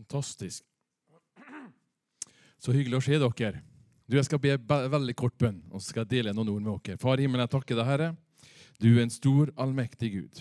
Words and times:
Fantastisk. 0.00 0.64
Så 2.60 2.72
hyggelig 2.72 3.00
å 3.00 3.04
se 3.04 3.18
dere. 3.20 3.60
Du, 4.08 4.16
Jeg 4.16 4.24
skal 4.24 4.40
be 4.40 4.56
veldig 4.66 5.14
kort 5.14 5.36
bønn 5.38 5.60
og 5.70 5.80
så 5.80 5.90
skal 5.90 6.06
jeg 6.06 6.10
dele 6.10 6.32
noen 6.34 6.48
ord 6.48 6.62
med 6.62 6.78
dere. 6.86 7.00
Far 7.00 7.20
i 7.20 7.26
himmelen, 7.26 7.44
jeg 7.44 7.52
takker 7.52 7.76
deg, 7.76 7.86
Herre. 7.86 8.08
Du 8.80 8.88
er 8.96 9.02
en 9.04 9.12
stor, 9.12 9.52
allmektig 9.60 10.12
Gud. 10.14 10.40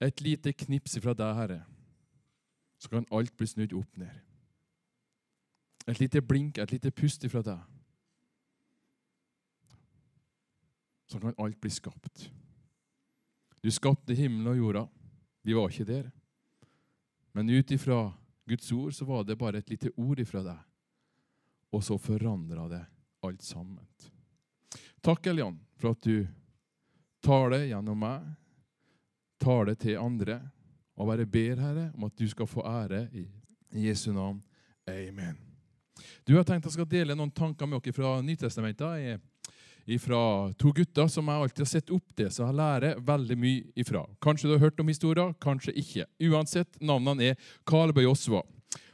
Et 0.00 0.22
lite 0.24 0.54
knips 0.64 0.96
fra 1.04 1.12
deg, 1.12 1.36
Herre, 1.36 1.60
så 2.80 2.88
kan 2.88 3.08
alt 3.12 3.36
bli 3.36 3.46
snudd 3.46 3.74
opp 3.76 4.00
ned. 4.00 4.14
Et 5.86 6.00
lite 6.00 6.22
blink, 6.24 6.58
et 6.58 6.72
lite 6.72 6.90
pust 6.90 7.26
fra 7.28 7.42
deg, 7.44 7.60
så 11.10 11.20
kan 11.20 11.36
alt 11.36 11.60
bli 11.60 11.70
skapt. 11.74 12.30
Du 13.60 13.68
skapte 13.74 14.16
himmelen 14.16 14.54
og 14.54 14.56
jorda. 14.56 14.86
Vi 15.44 15.56
var 15.56 15.68
ikke 15.68 15.84
der. 15.84 16.08
Men 17.32 17.50
ut 17.50 17.70
ifra 17.70 18.12
Guds 18.46 18.72
ord 18.72 18.94
så 18.94 19.04
var 19.04 19.24
det 19.24 19.36
bare 19.38 19.58
et 19.58 19.70
lite 19.70 19.90
ord 19.96 20.20
ifra 20.20 20.42
deg. 20.42 20.58
Og 21.70 21.84
så 21.84 21.98
forandra 21.98 22.68
det 22.68 22.84
alt 23.22 23.42
sammen. 23.42 23.86
Takk, 25.00 25.26
Elian, 25.26 25.58
for 25.78 25.94
at 25.94 26.02
du 26.02 26.26
tar 27.22 27.50
det 27.54 27.66
gjennom 27.70 28.00
meg, 28.00 28.24
tar 29.40 29.70
det 29.70 29.78
til 29.84 30.00
andre, 30.00 30.40
og 31.00 31.08
bare 31.08 31.24
ber, 31.24 31.62
Herre, 31.62 31.86
om 31.94 32.04
at 32.08 32.16
du 32.18 32.26
skal 32.28 32.48
få 32.48 32.64
ære 32.66 33.06
i 33.16 33.24
Jesu 33.86 34.10
navn. 34.12 34.42
Amen. 34.90 35.38
Du 36.24 36.34
har 36.36 36.44
tenkt 36.44 36.66
jeg 36.68 36.76
skal 36.76 36.88
dele 36.90 37.16
noen 37.16 37.32
tanker 37.32 37.68
med 37.68 37.80
dere 37.84 37.96
fra 37.96 38.18
Nytestamentet 38.24 39.04
fra 40.02 40.52
to 40.60 40.72
gutter 40.76 41.08
som 41.10 41.28
jeg 41.28 41.42
alltid 41.42 41.64
har 41.64 41.70
sett 41.70 41.92
opp 41.94 42.14
til, 42.16 42.30
så 42.30 42.46
jeg 42.46 42.58
lærer 42.58 43.00
veldig 43.06 43.36
mye 43.40 43.62
ifra. 43.80 44.04
Kanskje 44.22 44.48
du 44.48 44.54
har 44.54 44.64
hørt 44.66 44.80
om 44.80 44.88
historien, 44.92 45.34
kanskje 45.42 45.74
ikke. 45.80 46.06
Uansett, 46.30 46.80
navnene 46.80 47.32
er 47.32 47.52
Kaleb 47.68 48.02
og 48.02 48.10
Josva. 48.10 48.42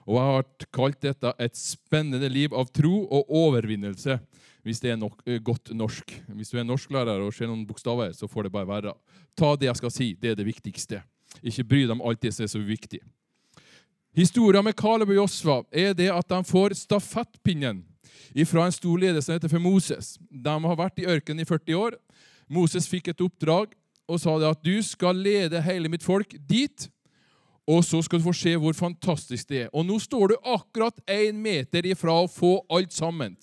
Og 0.07 0.15
jeg 0.15 0.30
har 0.30 0.69
kalt 0.75 1.01
dette 1.03 1.33
et 1.43 1.59
spennende 1.59 2.29
liv 2.30 2.55
av 2.55 2.71
tro 2.71 3.02
og 3.05 3.33
overvinnelse, 3.35 4.21
hvis 4.66 4.80
det 4.83 4.93
er 4.95 5.01
nok, 5.01 5.21
eh, 5.27 5.38
godt 5.38 5.75
norsk. 5.75 6.15
Hvis 6.35 6.51
du 6.51 6.59
er 6.59 6.65
norsklærer 6.66 7.23
og 7.23 7.35
ser 7.35 7.47
noen 7.47 7.66
bokstaver, 7.66 8.13
så 8.15 8.29
får 8.30 8.45
det 8.45 8.53
bare 8.53 8.66
være. 8.66 8.95
Ta 9.37 9.55
det 9.57 9.66
jeg 9.69 9.77
skal 9.77 9.91
si. 9.91 10.15
Det 10.15 10.30
er 10.30 10.35
det 10.35 10.47
viktigste. 10.47 11.03
Ikke 11.43 11.66
bry 11.69 11.82
deg 11.82 11.95
om 11.95 12.03
alt 12.03 12.21
det 12.21 12.35
som 12.35 12.45
er 12.45 12.51
så 12.51 12.59
viktig. 12.59 13.01
Historien 14.16 14.65
med 14.65 14.75
Kaleb 14.75 15.10
og 15.10 15.19
Josva 15.19 15.65
er 15.71 15.93
det 15.93 16.09
at 16.09 16.29
de 16.29 16.38
får 16.43 16.75
stafettpinnen 16.75 17.85
fra 18.49 18.67
en 18.67 18.75
stor 18.75 18.99
ledelse 18.99 19.27
som 19.27 19.37
heter 19.37 19.63
Moses. 19.63 20.17
De 20.31 20.57
har 20.67 20.79
vært 20.79 21.01
i 21.03 21.09
ørkenen 21.09 21.45
i 21.45 21.49
40 21.49 21.81
år. 21.81 21.97
Moses 22.49 22.89
fikk 22.89 23.11
et 23.11 23.25
oppdrag 23.25 23.75
og 24.07 24.21
sa 24.23 24.37
det 24.39 24.53
at 24.53 24.63
du 24.63 24.77
skal 24.87 25.19
lede 25.19 25.63
hele 25.67 25.91
mitt 25.91 26.05
folk 26.07 26.37
dit. 26.49 26.89
Og 27.67 27.83
så 27.83 27.99
skal 28.07 28.21
du 28.21 28.29
få 28.29 28.35
se 28.37 28.55
hvor 28.63 28.77
fantastisk 28.79 29.49
det 29.51 29.65
er. 29.65 29.71
Og 29.75 29.87
nå 29.87 29.99
står 29.99 30.31
du 30.31 30.37
akkurat 30.47 31.01
én 31.11 31.41
meter 31.43 31.89
ifra 31.91 32.15
å 32.23 32.31
få 32.31 32.61
alt 32.71 32.95
sammen. 32.95 33.35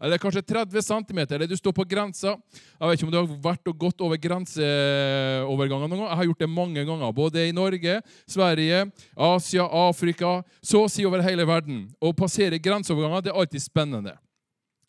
Eller 0.00 0.20
kanskje 0.20 0.42
30 0.42 0.82
cm. 0.82 1.18
Eller 1.18 1.46
du 1.46 1.56
står 1.56 1.72
på 1.76 1.86
grensa. 1.88 2.36
Jeg 2.78 2.88
vet 2.88 2.98
ikke 2.98 3.08
om 3.08 3.14
du 3.14 3.18
har 3.18 3.38
vært 3.48 3.70
og 3.70 3.78
gått 3.86 4.04
over 4.04 4.20
grenseoverganger 4.20 5.88
noen 5.88 6.02
gang. 6.02 6.10
Jeg 6.10 6.20
har 6.20 6.28
gjort 6.30 6.44
det 6.44 6.50
mange 6.52 6.84
ganger. 6.88 7.14
Både 7.16 7.46
i 7.48 7.54
Norge, 7.56 8.00
Sverige, 8.28 8.84
Asia, 9.16 9.68
Afrika. 9.86 10.38
Så 10.62 10.84
å 10.84 10.90
si 10.92 11.06
over 11.08 11.24
hele 11.24 11.46
verden. 11.48 11.86
Å 12.00 12.12
passere 12.16 12.60
grenseoverganger 12.62 13.26
det 13.26 13.32
er 13.34 13.40
alltid 13.40 13.64
spennende. 13.64 14.16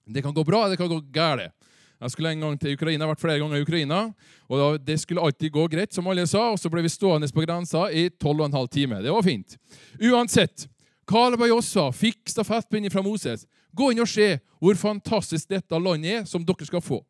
Det 0.08 0.24
kan 0.24 0.36
gå 0.36 0.44
bra, 0.48 0.68
det 0.72 0.80
kan 0.80 0.90
gå 0.92 1.02
galt. 1.12 1.52
Jeg 1.98 2.14
skulle 2.14 2.30
en 2.30 2.44
gang 2.46 2.58
til 2.62 2.76
Ukraina, 2.78 3.02
jeg 3.02 3.08
har 3.08 3.16
vært 3.16 3.24
flere 3.24 3.42
ganger 3.42 3.58
i 3.58 3.66
Ukraina. 3.66 4.00
og 4.48 4.86
Det 4.86 5.00
skulle 5.02 5.22
alltid 5.22 5.52
gå 5.52 5.68
greit, 5.68 5.94
som 5.94 6.08
alle 6.08 6.28
sa, 6.30 6.52
og 6.52 6.60
så 6.62 6.70
ble 6.70 6.84
vi 6.86 6.94
stående 6.94 7.30
på 7.34 7.42
grensa 7.42 7.88
i 7.90 8.10
12,5 8.10 8.68
timer. 8.70 9.02
Det 9.02 9.12
var 9.12 9.26
fint. 9.26 9.58
Uansett, 9.98 10.68
Kaleb 11.08 11.42
og 11.42 11.50
Jossa 11.50 11.88
fikk 11.96 12.30
stafettpinnen 12.30 12.92
fra 12.94 13.02
Moses. 13.02 13.48
Gå 13.78 13.92
inn 13.94 14.02
og 14.02 14.10
se 14.10 14.38
hvor 14.58 14.80
fantastisk 14.80 15.50
dette 15.52 15.80
landet 15.80 16.12
er, 16.12 16.26
som 16.26 16.46
dere 16.46 16.66
skal 16.68 16.84
få. 16.84 17.02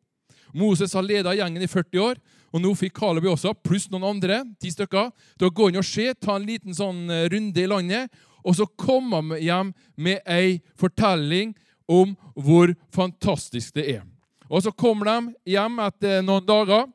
Moses 0.56 0.94
har 0.96 1.04
ledet 1.04 1.36
gjengen 1.38 1.64
i 1.64 1.68
40 1.68 2.02
år, 2.04 2.20
og 2.52 2.62
nå 2.64 2.72
fikk 2.76 2.96
Caleb 2.96 3.26
også, 3.28 3.52
pluss 3.64 3.88
noen 3.92 4.06
andre, 4.08 4.40
ti 4.60 4.70
stykker, 4.72 5.10
til 5.36 5.48
å 5.48 5.52
gå 5.54 5.68
inn 5.68 5.80
og 5.80 5.86
se, 5.86 6.06
ta 6.16 6.38
en 6.38 6.46
liten 6.48 6.76
sånn 6.76 7.08
eh, 7.12 7.26
runde 7.32 7.60
i 7.60 7.68
landet, 7.68 8.12
og 8.44 8.56
så 8.56 8.64
komme 8.80 9.40
hjem 9.42 9.74
med 10.00 10.22
ei 10.24 10.60
fortelling 10.78 11.52
om 11.88 12.14
hvor 12.32 12.72
fantastisk 12.94 13.76
det 13.76 13.88
er. 13.98 14.06
Og 14.48 14.62
Så 14.64 14.72
kommer 14.72 15.04
de 15.04 15.52
hjem 15.52 15.76
etter 15.84 16.22
noen 16.24 16.46
dager 16.46 16.86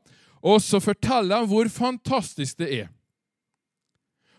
og 0.44 0.60
så 0.60 0.82
forteller 0.84 1.40
de 1.40 1.48
hvor 1.48 1.70
fantastisk 1.72 2.60
det 2.60 2.70
er. 2.84 2.90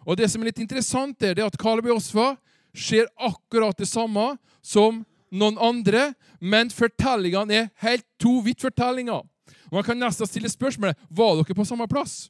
Og 0.04 0.18
Det 0.20 0.28
som 0.28 0.42
er 0.42 0.50
litt 0.50 0.60
interessant, 0.60 1.16
er 1.24 1.40
at 1.40 1.56
Caleb 1.56 1.88
Josfa 1.88 2.34
ser 2.76 3.08
akkurat 3.16 3.76
det 3.78 3.88
samme 3.88 4.34
som 4.60 5.00
noen 5.34 5.58
andre, 5.58 6.12
men 6.40 6.70
fortellingene 6.70 7.64
er 7.64 7.72
helt 7.84 8.06
to 8.22 8.38
vidt 8.46 8.62
fortellinger. 8.62 9.24
Og 9.70 9.80
Man 9.80 9.86
kan 9.86 9.98
nesten 9.98 10.28
stille 10.30 10.50
spørsmålet 10.52 10.98
var 11.10 11.34
dere 11.40 11.56
på 11.56 11.66
samme 11.66 11.88
plass. 11.90 12.28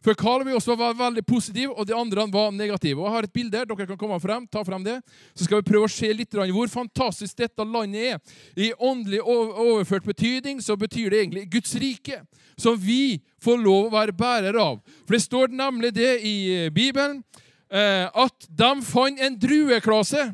For 0.00 0.16
Karl 0.16 0.48
også 0.48 0.74
var 0.80 0.96
veldig 0.96 1.22
positiv, 1.28 1.74
og 1.76 1.84
de 1.86 1.94
andre 1.94 2.24
var 2.32 2.50
negative. 2.50 3.00
Og 3.00 3.06
Jeg 3.06 3.12
har 3.12 3.22
et 3.22 3.32
bilde. 3.32 3.64
Dere 3.68 3.86
kan 3.86 3.98
komme 3.98 4.20
frem, 4.20 4.46
ta 4.48 4.62
frem 4.64 4.84
det. 4.84 5.00
Så 5.36 5.44
skal 5.44 5.60
vi 5.60 5.68
prøve 5.68 5.84
å 5.84 5.92
se 5.92 6.08
litt 6.12 6.32
hvor 6.32 6.72
fantastisk 6.72 7.36
dette 7.36 7.64
landet 7.64 8.14
er. 8.14 8.18
I 8.56 8.72
åndelig 8.72 9.20
overført 9.20 10.04
betydning 10.04 10.62
så 10.64 10.76
betyr 10.76 11.10
det 11.10 11.20
egentlig 11.20 11.50
Guds 11.52 11.74
rike, 11.76 12.22
som 12.56 12.78
vi 12.80 13.20
får 13.44 13.60
lov 13.60 13.88
å 13.88 13.92
være 13.92 14.16
bærer 14.16 14.56
av. 14.56 14.80
For 15.04 15.16
det 15.16 15.22
står 15.22 15.52
nemlig 15.52 15.92
det 15.92 16.20
i 16.24 16.68
Bibelen 16.72 17.22
eh, 17.68 18.08
at 18.08 18.48
de 18.48 18.72
fant 18.82 19.20
en 19.20 19.36
drueklase. 19.36 20.30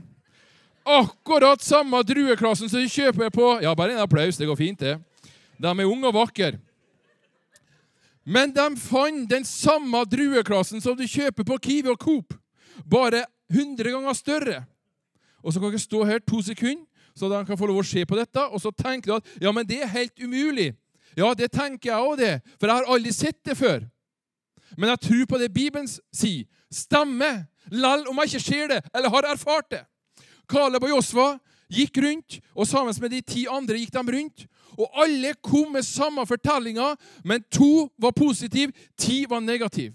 Akkurat 0.87 1.63
samme 1.63 1.99
drueklassen 2.07 2.71
som 2.71 2.79
de 2.79 2.91
kjøper 2.91 3.33
på 3.35 3.57
Ja, 3.63 3.75
bare 3.75 3.97
en 3.97 4.05
applaus. 4.05 4.39
Det 4.39 4.47
går 4.47 4.57
fint, 4.57 4.81
det. 4.81 4.99
De 5.59 5.69
er 5.69 5.89
unge 5.89 6.07
og 6.07 6.15
vakre. 6.15 6.59
Men 8.27 8.53
de 8.55 8.67
fant 8.79 9.27
den 9.31 9.45
samme 9.47 10.05
drueklassen 10.11 10.83
som 10.83 10.97
du 10.99 11.05
kjøper 11.07 11.47
på 11.47 11.59
Kiwi 11.63 11.93
og 11.93 11.99
Coop, 12.03 12.35
bare 12.87 13.25
100 13.51 13.91
ganger 13.91 14.13
større. 14.19 14.65
Og 15.43 15.53
Så 15.53 15.61
kan 15.61 15.71
dere 15.71 15.79
stå 15.79 16.05
her 16.05 16.19
to 16.19 16.43
sekunder, 16.43 16.85
så 17.15 17.29
de 17.31 17.45
kan 17.47 17.59
få 17.59 17.67
lov 17.67 17.79
å 17.81 17.87
se 17.87 18.05
på 18.05 18.17
dette. 18.19 18.43
Og 18.51 18.61
så 18.61 18.71
tenker 18.71 19.13
de 19.13 19.17
at 19.17 19.43
ja, 19.43 19.53
men 19.53 19.67
det 19.67 19.83
er 19.83 19.93
helt 19.93 20.19
umulig. 20.19 20.75
Ja, 21.17 21.33
det 21.35 21.53
tenker 21.53 21.91
jeg 21.91 22.03
òg, 22.03 22.17
det. 22.19 22.43
For 22.61 22.67
jeg 22.67 22.77
har 22.77 22.91
aldri 22.93 23.13
sett 23.15 23.39
det 23.47 23.57
før. 23.57 23.87
Men 24.77 24.91
jeg 24.91 25.01
tror 25.07 25.27
på 25.31 25.39
det 25.39 25.53
Bibelen 25.55 25.89
sier. 25.89 26.45
Stemmer. 26.71 27.47
Lell 27.71 28.05
om 28.11 28.19
jeg 28.23 28.35
ikke 28.35 28.45
ser 28.45 28.69
det 28.75 28.81
eller 28.95 29.11
har 29.11 29.27
erfart 29.33 29.71
det. 29.71 29.85
Kaleb 30.49 30.87
og 30.87 30.97
Josva 30.97 31.27
gikk 31.73 31.99
rundt, 32.03 32.41
og 32.55 32.67
sammen 32.67 32.95
med 33.01 33.11
de 33.11 33.21
ti 33.21 33.47
andre 33.51 33.79
gikk 33.81 33.93
de 33.95 34.17
rundt. 34.17 34.47
Og 34.77 34.91
alle 35.03 35.35
kom 35.43 35.73
med 35.73 35.87
samme 35.87 36.27
fortellinga, 36.27 36.95
men 37.25 37.45
to 37.51 37.89
var 37.99 38.13
positive, 38.17 38.73
ti 38.99 39.25
var 39.29 39.41
negative. 39.41 39.95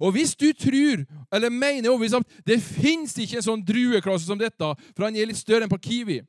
Og 0.00 0.12
hvis 0.12 0.36
du 0.36 0.52
tror, 0.52 1.04
eller 1.32 1.50
mener 1.50 1.90
overbevist 1.90 2.14
at 2.14 2.46
det 2.46 2.60
fins 2.62 3.16
ikke 3.18 3.40
en 3.40 3.46
sånn 3.46 3.64
drueklasse 3.66 4.28
som 4.28 4.38
dette, 4.38 4.68
for 4.94 5.06
han 5.06 5.16
er 5.16 5.26
litt 5.26 5.40
større 5.40 5.66
enn 5.66 5.72
på 5.72 5.80
Kiwi, 5.82 6.20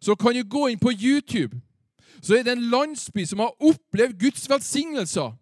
så 0.00 0.14
kan 0.14 0.36
du 0.36 0.44
gå 0.46 0.68
inn 0.70 0.78
på 0.78 0.92
YouTube. 0.94 1.58
Så 2.22 2.38
er 2.38 2.44
det 2.46 2.54
en 2.54 2.68
landsby 2.70 3.24
som 3.26 3.42
har 3.42 3.54
opplevd 3.58 4.18
Guds 4.20 4.46
velsignelser, 4.50 5.32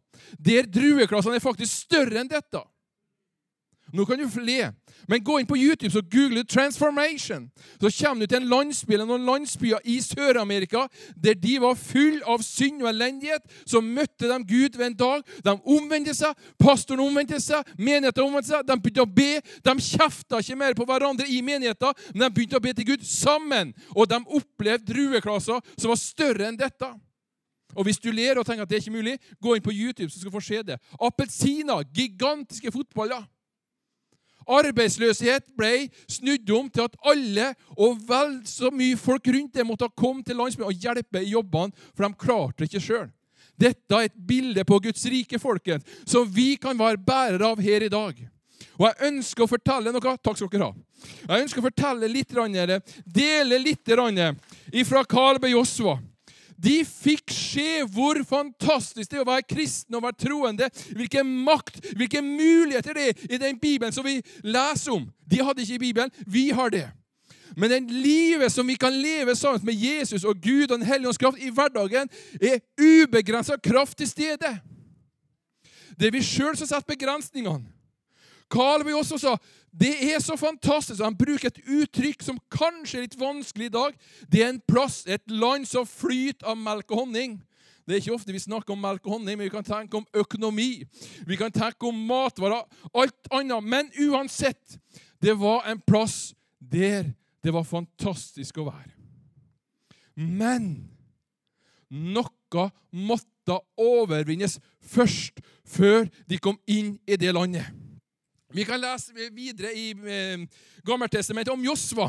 der 0.41 0.69
drueklassene 0.73 1.37
er 1.37 1.45
faktisk 1.45 1.85
større 1.85 2.23
enn 2.23 2.31
dette. 2.31 2.63
Nå 3.97 4.05
kan 4.05 4.19
du 4.21 4.41
le, 4.45 4.73
men 5.09 5.23
gå 5.25 5.39
inn 5.41 5.47
på 5.49 5.57
YouTube 5.57 5.91
så 5.91 6.03
google 6.03 6.45
'transformation'. 6.45 7.49
Så 7.81 8.05
kommer 8.05 8.21
du 8.21 8.27
til 8.27 8.43
en 8.43 8.49
landsby 8.49 8.93
eller 8.93 9.07
noen 9.07 9.25
landsbyer 9.25 9.79
i 9.85 10.01
Sør-Amerika 10.01 10.87
der 11.25 11.35
de 11.35 11.61
var 11.61 11.75
full 11.75 12.23
av 12.27 12.43
synd 12.43 12.83
og 12.83 12.89
elendighet. 12.89 13.43
Så 13.67 13.81
møtte 13.81 14.29
de 14.29 14.39
Gud 14.45 14.77
ved 14.77 14.87
en 14.87 14.95
dag. 14.95 15.23
De 15.45 15.51
omvendte 15.51 16.15
seg, 16.15 16.35
pastoren 16.59 17.01
omvendte 17.01 17.41
seg, 17.41 17.65
menigheten 17.79 18.23
omvendte 18.23 18.49
seg. 18.49 18.67
De 18.67 18.77
begynte 18.77 19.07
å 19.07 19.15
be. 19.15 19.41
De 19.65 19.75
kjefta 19.81 20.39
ikke 20.39 20.57
mer 20.57 20.75
på 20.75 20.85
hverandre 20.85 21.29
i 21.29 21.41
menigheten, 21.41 21.95
men 22.15 22.27
de 22.27 22.35
begynte 22.35 22.57
å 22.57 22.61
be 22.61 22.73
til 22.73 22.85
Gud 22.85 23.05
sammen. 23.05 23.73
Og 23.97 24.09
de 24.09 24.21
opplevde 24.27 24.93
drueklasser 24.93 25.61
som 25.79 25.89
var 25.89 25.97
større 25.97 26.49
enn 26.49 26.61
dette. 26.61 26.93
Og 27.77 27.85
Hvis 27.85 27.99
du 27.99 28.11
ler 28.11 28.39
og 28.39 28.47
tenker 28.47 28.63
at 28.63 28.69
det 28.69 28.77
er 28.77 28.85
ikke 28.85 28.99
mulig, 28.99 29.19
gå 29.43 29.55
inn 29.55 29.63
på 29.63 29.73
YouTube, 29.73 30.11
så 30.11 30.19
skal 30.19 30.31
du 30.31 30.37
få 30.37 30.41
se 30.41 30.63
det. 30.63 30.79
Appelsiner, 31.01 31.85
gigantiske 31.95 32.73
fotballer. 32.73 33.25
Arbeidsløshet 34.47 35.49
ble 35.59 35.89
snudd 36.11 36.51
om 36.55 36.69
til 36.71 36.87
at 36.87 36.97
alle 37.11 37.51
og 37.75 37.99
vel 38.07 38.39
så 38.47 38.71
mye 38.71 38.99
folk 39.01 39.27
rundt 39.35 39.59
det 39.59 39.67
måtte 39.67 39.89
komme 39.99 40.23
til 40.27 40.39
landsbyen 40.39 40.69
og 40.69 40.87
hjelpe 40.87 41.23
i 41.23 41.33
jobbene, 41.33 41.75
for 41.95 42.07
de 42.07 42.21
klarte 42.21 42.63
det 42.63 42.71
ikke 42.71 42.85
sjøl. 42.87 43.09
Dette 43.57 43.97
er 43.97 44.11
et 44.11 44.17
bilde 44.29 44.65
på 44.69 44.79
Guds 44.85 45.05
rike, 45.09 45.41
folkens, 45.41 45.85
som 46.07 46.29
vi 46.29 46.55
kan 46.61 46.79
være 46.79 47.01
bærere 47.01 47.53
av 47.55 47.63
her 47.65 47.87
i 47.87 47.93
dag. 47.93 48.19
Og 48.77 48.85
jeg 48.85 49.09
ønsker 49.09 49.45
å 49.45 49.51
fortelle 49.51 49.93
noe 49.93 50.17
Takk 50.21 50.37
skal 50.37 50.51
dere 50.53 50.69
ha. 50.69 50.75
Jeg 51.29 51.47
ønsker 51.47 51.63
å 51.63 51.67
fortelle 51.67 52.11
litt, 52.11 52.35
dele 53.05 53.59
litt 53.63 53.95
fra 54.89 55.05
Kalbe 55.09 55.51
Josva. 55.51 55.97
De 56.57 56.81
fikk 56.89 57.33
se 57.35 57.83
hvor 57.93 58.19
fantastisk 58.29 59.11
det 59.11 59.19
er 59.19 59.25
å 59.25 59.29
være 59.29 59.47
kristen 59.49 59.97
og 59.99 60.07
være 60.07 60.21
troende. 60.25 60.69
Hvilken 60.97 61.33
makt, 61.47 61.81
hvilke 61.97 62.23
muligheter 62.25 62.97
det 62.97 63.09
er 63.11 63.25
i 63.29 63.41
den 63.43 63.59
Bibelen 63.61 63.93
som 63.93 64.07
vi 64.07 64.19
leser 64.45 64.95
om. 64.97 65.05
De 65.29 65.43
hadde 65.45 65.67
ikke 65.67 65.83
Bibelen, 65.85 66.15
vi 66.27 66.49
har 66.57 66.73
det. 66.73 66.87
Men 67.57 67.71
den 67.71 67.87
livet 67.89 68.53
som 68.53 68.69
vi 68.69 68.77
kan 68.81 68.93
leve 68.93 69.37
sammen 69.37 69.65
med 69.65 69.75
Jesus 69.75 70.25
og 70.25 70.41
Gud 70.43 70.71
og 70.71 70.79
Den 70.79 70.87
hellige 70.87 71.09
ånds 71.09 71.21
kraft 71.21 71.41
i 71.41 71.53
hverdagen, 71.53 72.11
er 72.41 72.61
ubegrensa 72.77 73.57
kraft 73.57 73.97
til 73.99 74.09
stede. 74.09 74.59
Det 75.97 76.09
er 76.09 76.13
vi 76.13 76.25
sjøl 76.25 76.57
som 76.57 76.69
setter 76.69 76.93
begrensningene. 76.93 77.65
Carl 78.53 78.85
vi 78.87 78.95
også 78.95 79.19
sa 79.19 79.33
det 79.81 79.93
er 80.15 80.21
så 80.25 80.37
fantastisk. 80.41 81.03
Han 81.05 81.17
bruker 81.17 81.51
et 81.51 81.61
uttrykk 81.69 82.23
som 82.25 82.39
kanskje 82.53 82.99
er 82.99 83.05
litt 83.05 83.19
vanskelig 83.21 83.69
i 83.69 83.75
dag. 83.75 83.99
Det 84.33 84.41
er 84.43 84.55
en 84.55 84.63
plass, 84.69 85.03
et 85.05 85.25
land 85.29 85.69
som 85.69 85.85
flyter 85.89 86.49
av 86.49 86.57
melk 86.57 86.91
og 86.91 87.03
honning. 87.05 87.37
Det 87.87 87.95
er 87.95 88.01
ikke 88.01 88.17
ofte 88.17 88.35
vi 88.35 88.41
snakker 88.43 88.75
om 88.75 88.81
melk 88.83 89.05
og 89.05 89.19
honning, 89.19 89.37
men 89.37 89.47
vi 89.47 89.53
kan 89.53 89.67
tenke 89.67 90.01
om 90.01 90.07
økonomi. 90.17 90.87
Vi 91.29 91.37
kan 91.39 91.53
tenke 91.53 91.87
om 91.87 92.01
matvarer, 92.09 92.65
alt 92.97 93.31
annet. 93.31 93.69
Men 93.69 93.93
uansett, 94.09 94.79
det 95.23 95.37
var 95.39 95.69
en 95.69 95.83
plass 95.85 96.35
der 96.59 97.13
det 97.45 97.53
var 97.55 97.69
fantastisk 97.69 98.59
å 98.59 98.71
være. 98.73 98.97
Men 100.17 100.89
noe 101.93 102.71
måtte 102.91 103.61
overvinnes 103.79 104.57
først, 104.81 105.39
før 105.67 106.09
de 106.27 106.41
kom 106.43 106.57
inn 106.67 106.97
i 107.07 107.19
det 107.21 107.35
landet. 107.37 107.69
Vi 108.57 108.65
kan 108.65 108.81
lese 108.81 109.13
videre 109.37 109.73
i 109.77 109.91
eh, 109.93 110.45
Gammeltestamentet 110.87 111.53
om 111.53 111.65
Josva. 111.65 112.09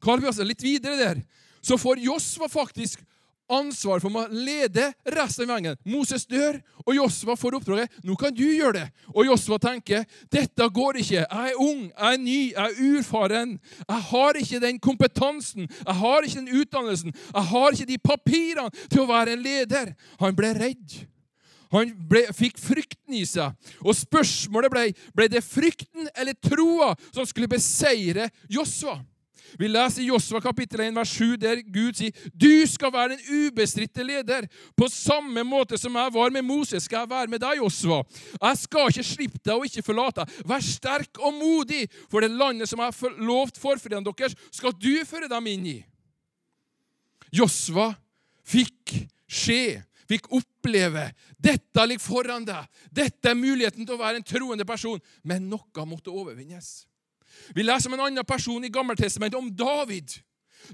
Karl 0.00 0.22
vi 0.22 0.44
litt 0.46 0.62
videre 0.62 0.96
der, 0.96 1.22
så 1.60 1.78
får 1.78 1.98
Josva 1.98 2.48
faktisk 2.48 3.02
ansvar 3.50 3.98
for 3.98 4.14
å 4.14 4.22
lede 4.30 4.86
resten 5.10 5.50
av 5.50 5.58
gjengen. 5.58 5.80
Moses 5.90 6.28
dør, 6.30 6.60
og 6.84 6.94
Josva 6.94 7.34
får 7.34 7.58
oppdraget. 7.58 7.98
Nå 8.06 8.14
kan 8.20 8.30
du 8.34 8.44
gjøre 8.46 8.76
det. 8.78 8.86
Og 9.10 9.26
Josva 9.26 9.58
tenker 9.58 10.06
dette 10.30 10.70
går 10.70 11.00
ikke. 11.02 11.24
Jeg 11.24 11.50
er 11.50 11.58
ung, 11.58 11.88
jeg 11.90 12.14
er 12.14 12.22
ny, 12.22 12.38
jeg 12.52 12.62
er 12.62 12.80
urfaren. 12.94 13.56
Jeg 13.82 14.08
har 14.12 14.40
ikke 14.44 14.62
den 14.62 14.78
kompetansen, 14.78 15.66
jeg 15.66 16.00
har 16.04 16.26
ikke 16.26 16.38
den 16.38 16.60
utdannelsen, 16.62 17.16
jeg 17.34 17.48
har 17.50 17.74
ikke 17.74 17.90
de 17.90 18.02
papirene 18.04 18.86
til 18.86 19.02
å 19.02 19.10
være 19.10 19.34
en 19.34 19.42
leder. 19.42 19.96
Han 20.22 20.38
ble 20.38 20.54
redd. 20.54 21.00
Han 21.74 21.92
ble, 22.10 22.24
fikk 22.34 22.58
frykten 22.58 23.14
i 23.14 23.22
seg. 23.28 23.54
Og 23.84 23.94
spørsmålet 23.94 24.72
ble 24.72 24.86
ble 25.16 25.28
det 25.30 25.44
frykten 25.46 26.10
eller 26.16 26.36
troa 26.42 26.94
som 27.12 27.26
skulle 27.28 27.50
beseire 27.50 28.30
Josva. 28.50 28.98
Vi 29.58 29.68
leser 29.68 30.04
i 30.04 30.08
Josva 30.10 30.40
kapittel 30.42 30.84
1, 30.84 30.94
vers 30.94 31.12
7, 31.16 31.36
der 31.40 31.62
Gud 31.74 31.98
sier 31.98 32.14
du 32.38 32.66
skal 32.70 32.92
være 32.94 33.16
en 33.16 33.48
ubestridte 33.48 34.04
leder. 34.06 34.46
På 34.78 34.86
samme 34.92 35.42
måte 35.46 35.78
som 35.80 35.96
jeg 35.98 36.14
var 36.14 36.34
med 36.34 36.46
Moses, 36.46 36.86
skal 36.86 37.04
jeg 37.04 37.10
være 37.10 37.32
med 37.32 37.42
deg, 37.42 37.58
Josva. 37.58 38.02
Jeg 38.36 38.60
skal 38.62 38.92
ikke 38.92 39.06
slippe 39.06 39.42
deg 39.42 39.56
og 39.56 39.66
ikke 39.66 39.86
forlate 39.86 40.24
deg. 40.24 40.40
Vær 40.52 40.64
sterk 40.64 41.22
og 41.22 41.34
modig, 41.38 41.86
for 42.10 42.22
det 42.22 42.30
landet 42.30 42.70
som 42.70 42.82
jeg 42.82 42.94
har 42.94 43.22
lovt 43.26 43.58
forfedrene 43.62 44.06
deres, 44.06 44.36
skal 44.54 44.74
du 44.76 44.92
føre 45.08 45.30
dem 45.30 45.50
inn 45.50 45.66
i. 45.74 45.78
Josva 47.34 47.92
fikk 48.46 48.94
skje 49.30 49.80
fikk 50.10 50.30
oppleve. 50.34 51.08
Dette 51.38 51.86
ligger 51.86 52.02
foran 52.04 52.46
deg. 52.48 52.66
Dette 52.90 53.30
er 53.30 53.38
muligheten 53.38 53.86
til 53.86 53.96
å 53.96 54.00
være 54.00 54.20
en 54.20 54.26
troende 54.26 54.66
person. 54.68 55.00
Men 55.22 55.48
noe 55.50 55.86
måtte 55.88 56.12
overvinnes. 56.12 56.84
Vi 57.54 57.64
leser 57.64 57.90
om 57.90 57.96
en 57.96 58.08
annen 58.08 58.26
person 58.26 58.64
i 58.66 58.72
Gammeltestamentet, 58.72 59.38
om 59.38 59.52
David. 59.54 60.18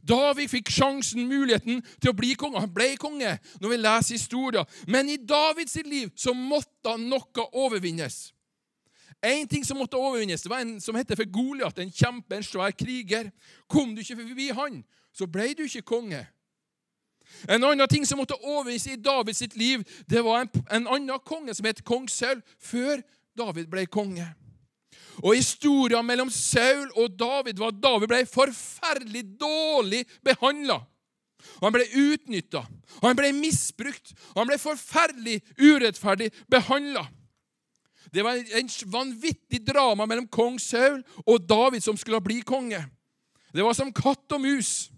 David 0.02 0.50
fikk 0.50 0.70
sjansen, 0.72 1.28
muligheten, 1.28 1.82
til 2.00 2.12
å 2.12 2.16
bli 2.16 2.34
konge. 2.38 2.60
Han 2.62 2.72
ble 2.72 2.94
konge 3.00 3.36
når 3.62 3.72
vi 3.72 3.80
leser 3.80 4.16
historien. 4.16 4.72
Men 4.88 5.10
i 5.12 5.18
Davids 5.20 5.76
liv 5.86 6.10
så 6.18 6.34
måtte 6.36 6.96
noe 7.00 7.46
overvinnes. 7.52 8.32
En 9.24 9.48
ting 9.48 9.64
som 9.64 9.78
måtte 9.80 9.98
overvinnes, 9.98 10.42
det 10.44 10.50
var 10.52 10.62
en 10.62 10.76
som 10.82 10.96
heter 10.98 11.16
for 11.18 11.28
Goliat, 11.32 11.78
en 11.80 11.92
kjempe, 11.92 12.36
en 12.36 12.44
svær 12.44 12.74
kriger. 12.76 13.30
Kom 13.66 13.94
du 13.94 14.02
ikke 14.02 14.18
forbi 14.20 14.50
han, 14.54 14.82
så 15.16 15.28
ble 15.30 15.48
du 15.56 15.64
ikke 15.64 15.86
konge. 15.88 16.20
En 17.48 17.64
annen 17.64 17.88
ting 17.88 18.06
som 18.06 18.20
måtte 18.20 18.38
overvise 18.40 18.94
i 18.94 19.00
Davids 19.00 19.42
liv, 19.54 19.84
det 20.08 20.22
var 20.24 20.44
en, 20.44 20.50
en 20.70 20.88
annen 20.96 21.22
konge 21.26 21.54
som 21.54 21.68
het 21.68 21.84
kong 21.84 22.08
Saul, 22.10 22.42
før 22.58 23.02
David 23.36 23.70
ble 23.70 23.86
konge. 23.86 24.26
Og 25.24 25.36
Historien 25.36 26.04
mellom 26.04 26.30
Saul 26.32 26.88
og 26.96 27.14
David 27.16 27.60
var 27.60 27.72
at 27.72 27.80
David 27.80 28.10
ble 28.12 28.22
forferdelig 28.28 29.24
dårlig 29.40 30.04
behandla. 30.24 30.80
Han 31.60 31.72
ble 31.72 31.86
utnytta, 31.86 32.64
han 33.02 33.16
ble 33.16 33.30
misbrukt, 33.36 34.12
han 34.34 34.48
ble 34.48 34.58
forferdelig 34.60 35.38
urettferdig 35.60 36.32
behandla. 36.50 37.06
Det 38.12 38.22
var 38.24 38.38
en 38.38 38.68
vanvittig 38.92 39.60
drama 39.66 40.06
mellom 40.06 40.28
kong 40.32 40.58
Saul 40.62 41.02
og 41.26 41.46
David 41.48 41.84
som 41.84 41.98
skulle 41.98 42.22
bli 42.24 42.40
konge. 42.46 42.80
Det 43.52 43.64
var 43.64 43.74
som 43.76 43.92
katt 43.94 44.32
og 44.36 44.42
mus. 44.42 44.90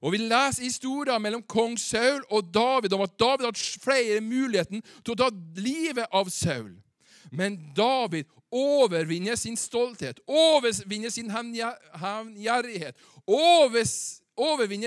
Og 0.00 0.12
Vi 0.12 0.18
leser 0.22 0.62
historier 0.62 1.18
mellom 1.18 1.42
kong 1.42 1.78
Saul 1.78 2.22
og 2.30 2.54
David 2.54 2.92
om 2.94 3.00
at 3.02 3.18
David 3.18 3.44
hadde 3.48 3.80
flere 3.82 4.20
muligheten 4.22 4.82
til 5.02 5.12
å 5.14 5.16
ta 5.18 5.30
livet 5.58 6.06
av 6.14 6.28
Saul. 6.30 6.82
Men 7.30 7.74
David 7.76 8.24
overvinner 8.54 9.36
sin 9.36 9.56
stolthet, 9.60 10.20
overvinner 10.24 11.10
sin 11.12 11.30
hevngjerrighet, 11.30 12.96
overvinner 13.26 14.24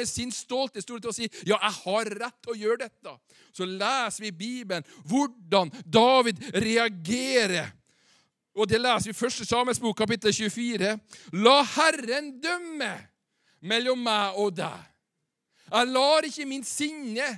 sin 0.06 0.32
stolte 0.32 0.82
storhet 0.82 1.04
til 1.04 1.12
å 1.12 1.16
si 1.16 1.30
ja, 1.48 1.58
jeg 1.58 1.76
har 1.84 2.06
rett 2.06 2.40
til 2.42 2.54
å 2.54 2.60
gjøre 2.60 2.88
dette. 2.88 3.18
Så 3.54 3.66
leser 3.66 4.22
vi 4.22 4.28
i 4.28 4.32
Bibelen 4.32 4.84
hvordan 5.06 5.72
David 5.86 6.40
reagerer. 6.54 7.72
Og 8.56 8.68
Det 8.68 8.80
leser 8.80 9.12
vi 9.12 9.16
i 9.16 9.28
1. 9.28 9.48
Samuels 9.48 9.80
bok, 9.80 9.98
kapittel 9.98 10.34
24. 10.34 10.98
La 11.34 11.62
Herren 11.64 12.34
dømme 12.42 12.92
mellom 13.62 14.02
meg 14.04 14.40
og 14.42 14.56
deg. 14.58 14.88
Jeg 15.72 15.88
lar 15.88 16.28
ikke 16.28 16.46
min 16.50 16.64
sinne 16.68 17.30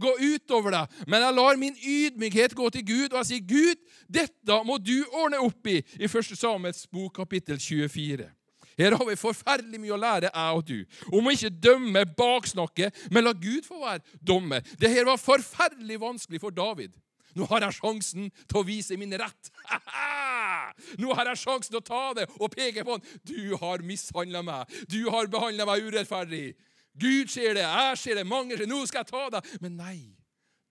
gå 0.00 0.12
utover 0.20 0.72
deg, 0.74 0.98
men 1.06 1.22
jeg 1.24 1.36
lar 1.36 1.58
min 1.60 1.76
ydmykhet 1.76 2.54
gå 2.56 2.68
til 2.72 2.84
Gud, 2.88 3.12
og 3.12 3.18
jeg 3.20 3.26
sier, 3.30 3.44
'Gud, 3.44 3.80
dette 4.08 4.60
må 4.64 4.78
du 4.80 5.04
ordne 5.12 5.40
opp 5.44 5.66
i' 5.66 5.82
i 6.00 6.08
1. 6.08 6.36
Samuels 6.36 6.86
bok, 6.86 7.12
kapittel 7.20 7.60
24. 7.60 8.30
Her 8.78 8.96
har 8.96 9.06
vi 9.08 9.18
forferdelig 9.18 9.80
mye 9.82 9.94
å 9.96 10.00
lære, 10.00 10.30
jeg 10.30 10.56
og 10.56 10.64
du, 10.68 10.78
om 11.16 11.26
å 11.26 11.34
ikke 11.34 11.52
dømme, 11.62 12.04
baksnakke, 12.16 12.90
men 13.10 13.26
la 13.26 13.34
Gud 13.36 13.66
få 13.66 13.80
være 13.82 14.18
dommer. 14.20 14.64
Dette 14.80 15.06
var 15.08 15.20
forferdelig 15.20 16.00
vanskelig 16.02 16.42
for 16.42 16.54
David. 16.54 16.94
Nå 17.38 17.46
har 17.50 17.62
jeg 17.62 17.78
sjansen 17.78 18.30
til 18.48 18.58
å 18.58 18.66
vise 18.66 18.96
min 18.98 19.14
rett. 19.18 19.50
Nå 21.02 21.14
har 21.14 21.30
jeg 21.30 21.42
sjansen 21.44 21.70
til 21.70 21.80
å 21.80 21.86
ta 21.86 22.02
det 22.18 22.26
og 22.38 22.50
peke 22.54 22.84
på 22.86 22.96
han. 22.96 23.04
Du 23.26 23.54
har 23.60 23.84
mishandla 23.86 24.42
meg. 24.46 24.80
Du 24.90 25.04
har 25.12 25.30
behandla 25.30 25.66
meg 25.68 25.86
urettferdig. 25.86 26.56
Gud 27.00 27.30
ser 27.30 27.54
det, 27.54 27.62
jeg 27.62 28.00
ser 28.00 28.18
det, 28.18 28.26
mange 28.26 28.56
ser 28.56 28.64
det. 28.64 28.72
Nå 28.72 28.82
skal 28.88 29.04
jeg 29.04 29.12
ta 29.12 29.28
deg. 29.36 29.52
Men 29.62 29.78
nei. 29.78 29.98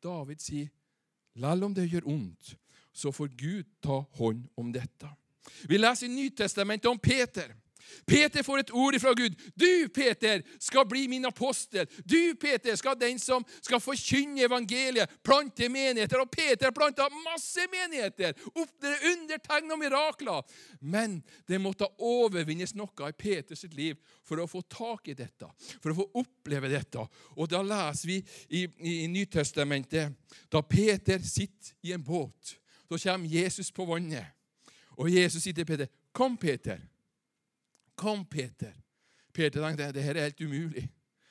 David 0.03 0.39
sier, 0.39 0.69
lell 1.43 1.63
om 1.67 1.73
det 1.75 1.89
gjør 1.89 2.05
ondt, 2.07 2.53
så 2.95 3.11
får 3.11 3.33
Gud 3.35 3.67
ta 3.83 3.97
hånd 4.15 4.45
om 4.59 4.69
dette. 4.71 5.09
Vi 5.67 5.79
leser 5.79 6.07
i 6.07 6.13
Nytestamentet 6.13 6.87
om 6.87 6.99
Peter. 6.99 7.51
Peter 8.05 8.43
får 8.43 8.63
et 8.63 8.71
ord 8.71 8.97
fra 8.99 9.13
Gud. 9.13 9.35
Du, 9.55 9.89
Peter, 9.93 10.41
skal 10.59 10.85
bli 10.89 11.07
min 11.07 11.25
apostel. 11.25 11.87
Du, 12.03 12.35
Peter, 12.35 12.75
skal 12.75 12.97
den 12.99 13.19
som 13.19 13.45
skal 13.61 13.81
forkynne 13.83 14.45
evangeliet, 14.45 15.19
plante 15.23 15.69
menigheter. 15.69 16.21
Og 16.21 16.31
Peter 16.31 16.73
planta 16.75 17.07
masse 17.23 17.65
menigheter. 17.71 18.35
Oppdre 18.53 18.95
undertegn 19.13 19.75
og 19.75 19.81
mirakler. 19.81 20.57
Men 20.79 21.19
det 21.47 21.61
måtte 21.61 21.89
overvinnes 21.97 22.75
noe 22.77 23.09
i 23.09 23.17
Peters 23.17 23.65
liv 23.73 23.99
for 24.25 24.41
å 24.41 24.47
få 24.49 24.61
tak 24.69 25.09
i 25.09 25.17
dette, 25.17 25.47
for 25.81 25.91
å 25.91 25.99
få 26.01 26.07
oppleve 26.21 26.69
dette. 26.71 27.03
Og 27.37 27.49
da 27.49 27.61
leser 27.65 28.11
vi 28.11 28.19
i, 28.49 28.63
i, 28.65 28.95
i 29.03 29.07
Nytestamentet 29.11 30.15
da 30.51 30.61
Peter 30.61 31.21
sitter 31.25 31.75
i 31.85 31.93
en 31.95 32.03
båt. 32.03 32.55
Så 32.89 32.97
kommer 33.03 33.29
Jesus 33.29 33.71
på 33.71 33.85
vannet. 33.85 34.35
Og 34.99 35.11
Jesus 35.13 35.43
sier 35.43 35.55
til 35.55 35.65
Peter, 35.65 35.87
'Kom, 36.13 36.37
Peter.' 36.37 36.81
Kom, 37.99 38.23
Peter. 38.25 38.71
Peter 39.33 39.59
tenkte 39.59 39.89
det 39.91 40.03
her 40.03 40.15
er 40.15 40.29
helt 40.29 40.41
umulig. 40.41 40.85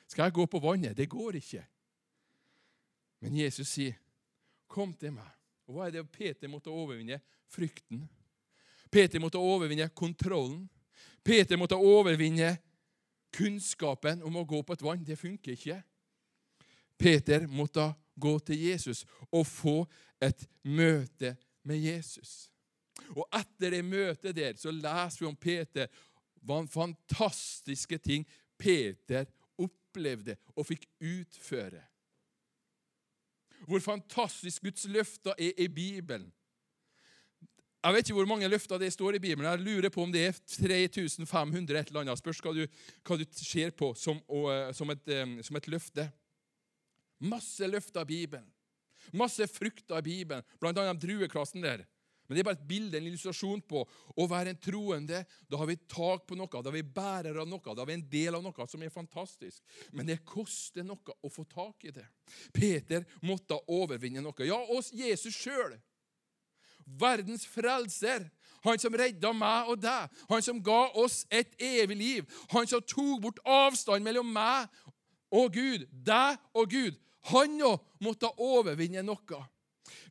Skal 0.07 0.27
jeg 0.27 0.35
gå 0.37 0.45
på 0.45 0.59
vannet? 0.61 0.97
Det 0.97 1.09
går 1.09 1.39
ikke. 1.39 1.63
Men 3.19 3.37
Jesus 3.37 3.67
sier, 3.67 3.93
'Kom 4.67 4.93
til 4.93 5.11
meg.' 5.13 5.35
Og 5.67 5.73
Hva 5.75 5.87
er 5.87 5.91
det 5.91 6.11
Peter 6.11 6.47
måtte 6.47 6.69
overvinne? 6.69 7.21
Frykten. 7.47 8.09
Peter 8.91 9.19
måtte 9.19 9.37
overvinne 9.37 9.89
kontrollen. 9.89 10.69
Peter 11.23 11.57
måtte 11.57 11.75
overvinne 11.75 12.57
kunnskapen 13.33 14.23
om 14.23 14.35
å 14.35 14.45
gå 14.45 14.61
på 14.61 14.73
et 14.73 14.81
vann. 14.81 15.03
Det 15.03 15.17
funker 15.17 15.51
ikke. 15.51 15.83
Peter 16.97 17.47
måtte 17.47 17.93
gå 18.19 18.39
til 18.39 18.59
Jesus 18.59 19.05
og 19.31 19.47
få 19.47 19.87
et 20.21 20.47
møte 20.63 21.37
med 21.63 21.77
Jesus. 21.77 22.49
Og 23.15 23.25
etter 23.33 23.69
det 23.69 23.85
møtet 23.85 24.35
der 24.35 24.57
så 24.59 24.71
leser 24.71 25.19
vi 25.19 25.29
om 25.29 25.35
Peter 25.35 25.87
hva 26.45 26.61
fantastiske 26.69 27.99
ting 28.03 28.25
Peter 28.59 29.27
opplevde 29.59 30.35
og 30.55 30.67
fikk 30.69 30.87
utføre. 30.99 31.81
Hvor 33.67 33.81
fantastisk 33.83 34.63
Guds 34.63 34.85
løfter 34.87 35.35
er 35.37 35.57
i 35.59 35.67
Bibelen. 35.67 36.29
Jeg 37.79 37.95
vet 37.95 38.09
ikke 38.09 38.17
hvor 38.17 38.27
mange 38.27 38.47
løfter 38.51 38.79
det 38.79 38.91
står 38.91 39.15
i 39.15 39.21
Bibelen. 39.23 39.47
Jeg 39.47 39.63
lurer 39.63 39.91
på 39.93 40.03
om 40.03 40.11
det 40.11 40.25
er 40.27 40.39
3500 40.51 41.79
et 41.79 41.91
eller 41.91 42.01
annet. 42.03 42.19
Spørs 42.19 42.41
hva 42.43 42.51
du, 42.55 42.65
hva 43.07 43.17
du 43.19 43.23
ser 43.31 43.71
på 43.71 43.93
som, 43.95 44.19
og, 44.27 44.49
eh, 44.51 44.71
som, 44.75 44.91
et, 44.91 45.05
um, 45.21 45.37
som, 45.43 45.55
et, 45.55 45.69
løfte. 45.71 46.09
Masse 47.23 47.67
løfter 47.67 48.03
i 48.03 48.09
Bibelen. 48.11 48.49
Masse 49.15 49.47
frukter 49.47 50.01
i 50.01 50.05
Bibelen, 50.09 50.43
bl.a. 50.59 50.91
drueklassen 50.93 51.63
der. 51.63 51.85
Men 52.29 52.37
det 52.37 52.43
er 52.43 52.47
bare 52.47 52.59
et 52.59 52.69
bilde, 52.69 52.99
en 52.99 53.09
illustrasjon 53.09 53.63
på 53.65 53.81
å 54.13 54.27
være 54.29 54.53
en 54.53 54.61
troende. 54.61 55.23
Da 55.49 55.57
har 55.57 55.69
vi 55.69 55.79
tak 55.89 56.27
på 56.29 56.37
noe, 56.37 56.49
da 56.61 56.69
er 56.69 56.77
vi 56.77 56.85
bærer 56.85 57.41
av 57.41 57.49
noe, 57.49 57.63
da 57.65 57.81
er 57.81 57.89
vi 57.89 57.97
en 57.97 58.07
del 58.11 58.37
av 58.37 58.45
noe 58.45 58.67
som 58.69 58.85
er 58.85 58.93
fantastisk. 58.93 59.63
Men 59.91 60.07
det 60.11 60.21
koster 60.29 60.85
noe 60.85 61.17
å 61.25 61.33
få 61.33 61.47
tak 61.49 61.89
i 61.89 61.95
det. 61.95 62.05
Peter 62.53 63.07
måtte 63.25 63.57
overvinne 63.65 64.21
noe. 64.21 64.45
Ja, 64.45 64.61
oss 64.77 64.93
Jesus 64.93 65.33
sjøl 65.33 65.73
verdens 66.97 67.45
frelser. 67.45 68.29
Han 68.63 68.79
som 68.79 68.95
redda 68.97 69.31
meg 69.35 69.69
og 69.71 69.79
deg. 69.81 70.09
Han 70.29 70.43
som 70.43 70.61
ga 70.63 70.89
oss 70.99 71.23
et 71.31 71.53
evig 71.61 71.97
liv. 71.97 72.39
Han 72.53 72.67
som 72.67 72.83
tok 72.83 73.21
bort 73.23 73.43
avstand 73.45 74.03
mellom 74.05 74.31
meg 74.33 74.67
og 75.29 75.53
Gud, 75.53 75.85
deg 75.91 76.39
og 76.57 76.73
Gud. 76.73 76.97
Han 77.29 77.59
òg 77.61 77.85
måtte 78.03 78.31
overvinne 78.41 79.03
noe. 79.05 79.41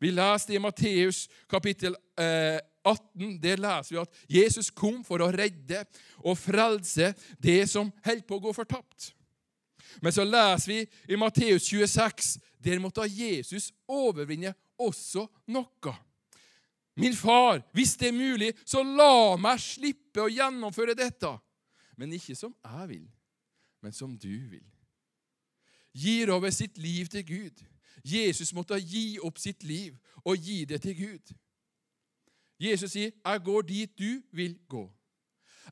Vi 0.01 0.11
leser 0.15 0.57
i 0.57 0.63
Matteus 0.63 1.27
kapittel 1.51 1.97
eh, 2.19 2.59
18. 2.85 3.37
Der 3.43 3.61
leser 3.61 3.95
vi 3.95 4.01
at 4.03 4.25
Jesus 4.39 4.71
kom 4.71 5.03
for 5.07 5.23
å 5.23 5.31
redde 5.35 5.85
og 6.23 6.39
frelse 6.39 7.13
det 7.43 7.63
som 7.71 7.93
holdt 8.07 8.27
på 8.29 8.39
å 8.39 8.45
gå 8.49 8.55
fortapt. 8.57 9.13
Men 10.03 10.15
så 10.15 10.25
leser 10.27 10.73
vi 10.73 10.81
i 11.13 11.19
Matteus 11.19 11.69
26. 11.71 12.37
Der 12.63 12.81
måtte 12.83 13.07
Jesus 13.09 13.71
overvinne 13.89 14.55
også 14.79 15.27
noe. 15.51 15.95
Min 16.99 17.15
far, 17.15 17.61
hvis 17.73 17.95
det 17.97 18.09
er 18.11 18.17
mulig, 18.17 18.51
så 18.67 18.83
la 18.83 19.37
meg 19.39 19.61
slippe 19.63 20.25
å 20.25 20.33
gjennomføre 20.33 20.97
dette. 20.99 21.31
Men 21.99 22.15
ikke 22.15 22.35
som 22.39 22.55
jeg 22.65 22.89
vil, 22.91 23.07
men 23.83 23.95
som 23.95 24.17
du 24.19 24.35
vil. 24.51 24.67
Gir 25.95 26.31
over 26.35 26.51
sitt 26.55 26.79
liv 26.79 27.07
til 27.11 27.25
Gud. 27.27 27.63
Jesus 28.05 28.53
måtte 28.53 28.79
gi 28.81 29.19
opp 29.23 29.39
sitt 29.39 29.65
liv 29.65 29.97
og 30.25 30.37
gi 30.37 30.65
det 30.65 30.83
til 30.83 30.97
Gud. 30.97 31.35
Jesus 32.59 32.93
sier, 32.93 33.11
'Jeg 33.25 33.41
går 33.45 33.63
dit 33.63 33.99
du 33.99 34.23
vil 34.33 34.59
gå'. 34.69 34.91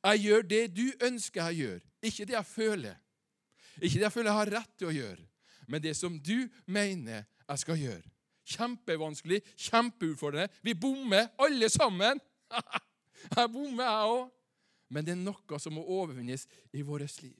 Jeg 0.04 0.21
gjør 0.21 0.42
det 0.42 0.76
du 0.76 0.92
ønsker 1.02 1.47
jeg 1.47 1.56
gjør, 1.56 1.80
ikke 2.02 2.25
det 2.25 2.33
jeg 2.33 2.47
føler. 2.47 2.95
Ikke 3.83 3.99
det 3.99 4.02
jeg 4.02 4.12
føler 4.12 4.30
jeg 4.30 4.38
har 4.38 4.52
rett 4.61 4.78
til 4.78 4.87
å 4.87 4.95
gjøre, 4.95 5.26
men 5.68 5.83
det 5.83 5.97
som 5.97 6.21
du 6.21 6.49
mener 6.66 7.25
jeg 7.49 7.59
skal 7.59 7.78
gjøre. 7.78 8.11
Kjempevanskelig, 8.47 9.42
kjempeutfordrende. 9.56 10.49
Vi 10.62 10.75
bommer 10.75 11.28
alle 11.38 11.68
sammen. 11.68 12.21
Jeg 13.37 13.50
bommer, 13.50 13.83
jeg 13.83 14.11
òg. 14.12 14.28
Men 14.88 15.04
det 15.04 15.12
er 15.16 15.18
noe 15.18 15.59
som 15.59 15.75
må 15.75 15.83
overvinnes 15.83 16.45
i 16.71 16.83
vårt 16.87 17.16
liv. 17.25 17.35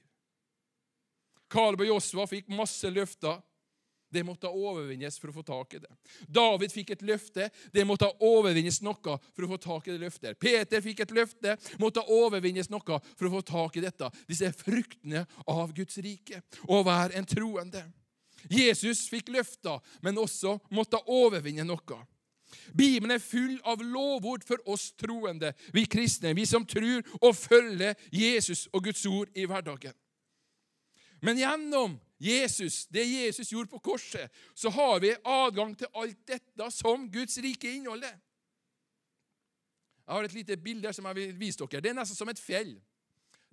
Kaleb 1.47 1.85
og 1.85 1.87
Josva 1.87 2.25
fikk 2.27 2.49
masse 2.51 2.89
løfter. 2.91 3.39
Det 4.09 4.23
måtte 4.23 4.47
overvinnes 4.47 5.19
for 5.19 5.31
å 5.31 5.35
få 5.35 5.43
tak 5.43 5.75
i 5.75 5.81
det. 5.83 5.91
David 6.31 6.71
fikk 6.71 6.93
et 6.95 7.05
løfte. 7.05 7.49
Det 7.73 7.83
måtte 7.87 8.09
overvinnes 8.23 8.79
noe 8.85 9.17
for 9.35 9.45
å 9.45 9.51
få 9.51 9.59
tak 9.61 9.87
i 9.87 9.95
det 9.95 10.01
løftet. 10.05 10.39
Peter 10.39 10.81
fikk 10.81 11.03
et 11.03 11.15
løfte. 11.15 11.57
måtte 11.79 12.05
overvinnes 12.07 12.69
noe 12.69 12.99
for 13.15 13.27
å 13.27 13.33
få 13.37 13.41
tak 13.41 13.77
i 13.77 13.83
dette. 13.83 14.09
Disse 14.27 14.51
fruktene 14.55 15.25
av 15.47 15.73
Guds 15.75 15.97
rike. 15.97 16.41
Å 16.67 16.83
være 16.87 17.19
en 17.19 17.25
troende. 17.27 17.83
Jesus 18.49 19.07
fikk 19.09 19.31
løfter, 19.33 19.81
men 20.01 20.17
også 20.17 20.57
måtte 20.71 21.01
overvinne 21.11 21.65
noe. 21.67 21.99
Bibelen 22.71 23.11
er 23.15 23.23
full 23.23 23.57
av 23.67 23.81
lovord 23.83 24.45
for 24.47 24.61
oss 24.71 24.93
troende, 24.95 25.51
vi 25.75 25.83
kristne, 25.89 26.31
vi 26.35 26.45
som 26.47 26.65
tror 26.65 27.03
og 27.19 27.35
følger 27.35 27.97
Jesus 28.11 28.67
og 28.71 28.85
Guds 28.87 29.03
ord 29.09 29.31
i 29.35 29.43
hverdagen. 29.49 29.95
Men 31.21 31.39
gjennom 31.41 31.97
Jesus, 32.17 32.87
det 32.89 33.05
Jesus 33.05 33.51
gjorde 33.51 33.69
på 33.69 33.79
korset, 33.79 34.31
så 34.53 34.69
har 34.73 34.99
vi 34.99 35.13
adgang 35.23 35.75
til 35.77 35.87
alt 35.93 36.17
dette 36.27 36.71
som 36.73 37.05
Guds 37.11 37.37
rike 37.37 37.69
inneholder. 37.69 38.15
Jeg 40.07 40.15
har 40.15 40.23
et 40.23 40.33
lite 40.33 40.57
bilde 40.57 40.93
som 40.95 41.05
jeg 41.09 41.15
vil 41.17 41.33
vise 41.37 41.59
dere. 41.59 41.81
Det 41.83 41.89
er 41.91 41.97
nesten 41.97 42.17
som 42.17 42.29
et 42.31 42.39
fjell. 42.39 42.77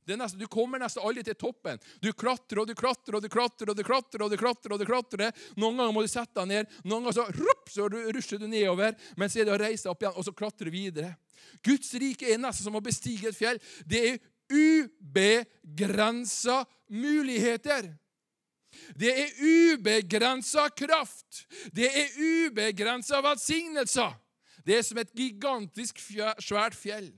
Nesten, 0.05 0.39
du 0.39 0.47
kommer 0.47 0.79
nesten 0.79 1.03
aldri 1.03 1.25
til 1.25 1.35
toppen. 1.41 1.79
Du 2.01 2.13
klatrer 2.13 2.61
og 2.61 2.69
du 2.69 2.75
klatrer 2.77 3.17
og 3.17 3.23
du 3.25 3.29
klatrer. 3.33 3.71
og 3.71 3.77
du 3.77 3.83
klatrer 3.83 4.23
og 4.23 4.31
du 4.31 4.37
klatrer 4.37 4.73
og 4.73 4.81
du 4.81 4.87
klatrer. 4.87 5.33
Noen 5.57 5.77
ganger 5.81 5.95
må 5.97 6.03
du 6.05 6.09
sette 6.13 6.41
deg 6.41 6.49
ned, 6.51 6.67
noen 6.85 7.03
ganger 7.03 7.17
så, 7.17 7.25
rupp, 7.41 7.71
så 7.73 7.89
rusher 7.89 8.39
du 8.39 8.47
nedover. 8.47 8.95
Men 9.17 9.29
så 9.33 9.41
er 9.41 9.45
det 9.49 9.57
å 9.57 9.63
reise 9.65 9.91
opp 9.91 10.03
igjen 10.05 10.15
og 10.15 10.25
så 10.27 10.33
klatre 10.37 10.71
videre. 10.73 11.17
Guds 11.65 11.95
rike 12.01 12.29
er 12.31 12.39
nesten 12.41 12.65
som 12.69 12.77
å 12.77 12.85
bestige 12.85 13.29
et 13.33 13.39
fjell. 13.39 13.59
Det 13.89 14.01
er 14.13 14.19
ubegrensa 14.53 16.67
muligheter. 16.93 18.04
Det 18.99 19.13
er 19.25 19.39
ubegrensa 19.41 20.69
kraft. 20.77 21.45
Det 21.75 21.89
er 21.89 22.19
ubegrensa 22.19 23.21
velsignelser. 23.25 24.15
Det 24.65 24.79
er 24.79 24.85
som 24.87 24.99
et 25.03 25.13
gigantisk 25.17 26.01
svært 26.41 26.77
fjell. 26.79 27.11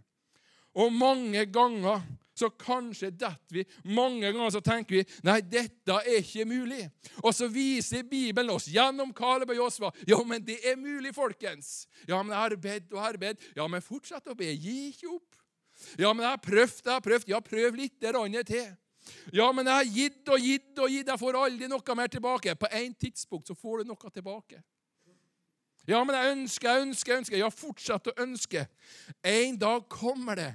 Og 0.77 0.93
mange 0.93 1.47
ganger 1.49 2.03
så 2.37 2.51
kanskje 2.53 3.11
detter 3.11 3.55
vi. 3.55 3.65
Mange 3.97 4.29
ganger 4.29 4.53
så 4.53 4.61
tenker 4.61 4.99
vi 4.99 5.05
nei, 5.25 5.39
dette 5.41 6.01
er 6.03 6.19
ikke 6.21 6.45
mulig. 6.49 6.83
Og 7.23 7.33
så 7.35 7.49
viser 7.49 8.05
Bibelen 8.09 8.53
oss 8.53 8.69
gjennom 8.69 9.15
Kaleb 9.17 9.55
og 9.55 9.61
Josva 9.63 9.93
ja, 10.09 10.19
men 10.27 10.45
det 10.45 10.59
er 10.67 10.77
mulig, 10.77 11.15
folkens. 11.17 11.87
Ja, 12.05 12.21
men 12.21 12.35
jeg 12.35 12.43
har 12.43 12.57
bedt 12.69 12.93
og 12.93 13.21
bedt. 13.23 13.49
Ja, 13.57 13.69
men 13.73 13.85
fortsett 13.85 14.29
å 14.29 14.37
be. 14.37 14.51
Gi 14.53 14.91
ikke 14.91 15.15
opp. 15.17 15.41
Ja, 16.01 16.13
men 16.13 16.25
jeg 16.25 16.33
har 16.35 16.43
prøvd, 16.45 16.83
jeg 16.85 16.93
har 16.93 17.05
prøvd. 17.05 17.31
Ja, 17.33 17.41
prøv 17.45 17.81
litt 17.81 17.97
til. 18.01 18.69
Ja, 19.33 19.51
men 19.53 19.67
jeg 19.67 19.75
har 19.75 19.91
gitt 19.97 20.29
og 20.33 20.41
gitt 20.41 20.79
og 20.79 20.91
gitt. 20.91 21.11
Jeg 21.11 21.21
får 21.21 21.39
aldri 21.41 21.69
noe 21.71 21.97
mer 21.99 22.11
tilbake. 22.13 22.57
På 22.59 22.71
en 22.73 22.95
tidspunkt 22.95 23.49
så 23.49 23.55
får 23.55 23.83
du 23.83 23.93
noe 23.93 24.13
tilbake. 24.13 24.63
Ja, 25.87 26.03
men 26.03 26.17
jeg 26.19 26.33
ønsker, 26.35 26.69
jeg 26.69 26.87
ønsker, 26.89 27.13
jeg 27.13 27.23
ønsker. 27.23 27.39
Ja, 27.39 27.51
fortsett 27.55 28.11
å 28.11 28.17
ønske. 28.27 28.67
En 29.23 29.59
dag 29.61 29.89
kommer 29.93 30.39
det 30.41 30.55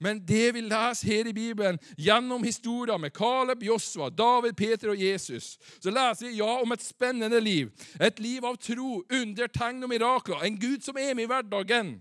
men 0.00 0.20
det 0.26 0.54
vi 0.54 0.62
leser 0.64 1.08
her 1.08 1.28
i 1.28 1.32
Bibelen, 1.32 1.78
gjennom 1.98 2.44
historier 2.44 2.98
med 2.98 3.14
Caleb, 3.14 3.62
Josva, 3.62 4.08
David, 4.10 4.52
Peter 4.52 4.90
og 4.92 5.02
Jesus, 5.02 5.58
så 5.80 5.90
leser 5.90 6.28
vi 6.28 6.38
ja 6.38 6.58
om 6.62 6.72
et 6.74 6.82
spennende 6.82 7.40
liv. 7.40 7.70
Et 8.00 8.20
liv 8.20 8.44
av 8.44 8.58
tro, 8.62 9.02
under, 9.10 9.46
tegn 9.46 9.82
og 9.82 9.92
mirakler. 9.92 10.44
En 10.44 10.58
Gud 10.60 10.84
som 10.84 10.98
er 10.98 11.14
med 11.14 11.26
i 11.26 11.30
hverdagen. 11.30 11.94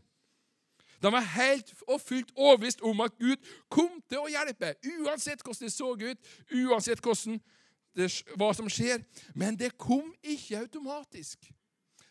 De 1.03 1.12
var 1.12 1.25
helt 1.36 1.74
og 1.88 2.01
fullt 2.01 2.31
overbevist 2.36 2.81
om 2.81 3.01
at 3.03 3.17
Gud 3.19 3.36
kom 3.69 3.98
til 4.10 4.24
å 4.24 4.29
hjelpe, 4.31 4.72
uansett 5.03 5.43
hvordan 5.43 5.65
det 5.65 5.74
så 5.74 5.89
ut, 6.00 6.29
uansett 6.55 7.03
hvordan 7.03 7.41
det, 7.95 8.07
hva 8.39 8.53
som 8.55 8.69
skjer. 8.72 9.03
Men 9.36 9.60
det 9.60 9.74
kom 9.77 10.13
ikke 10.24 10.62
automatisk. 10.63 11.51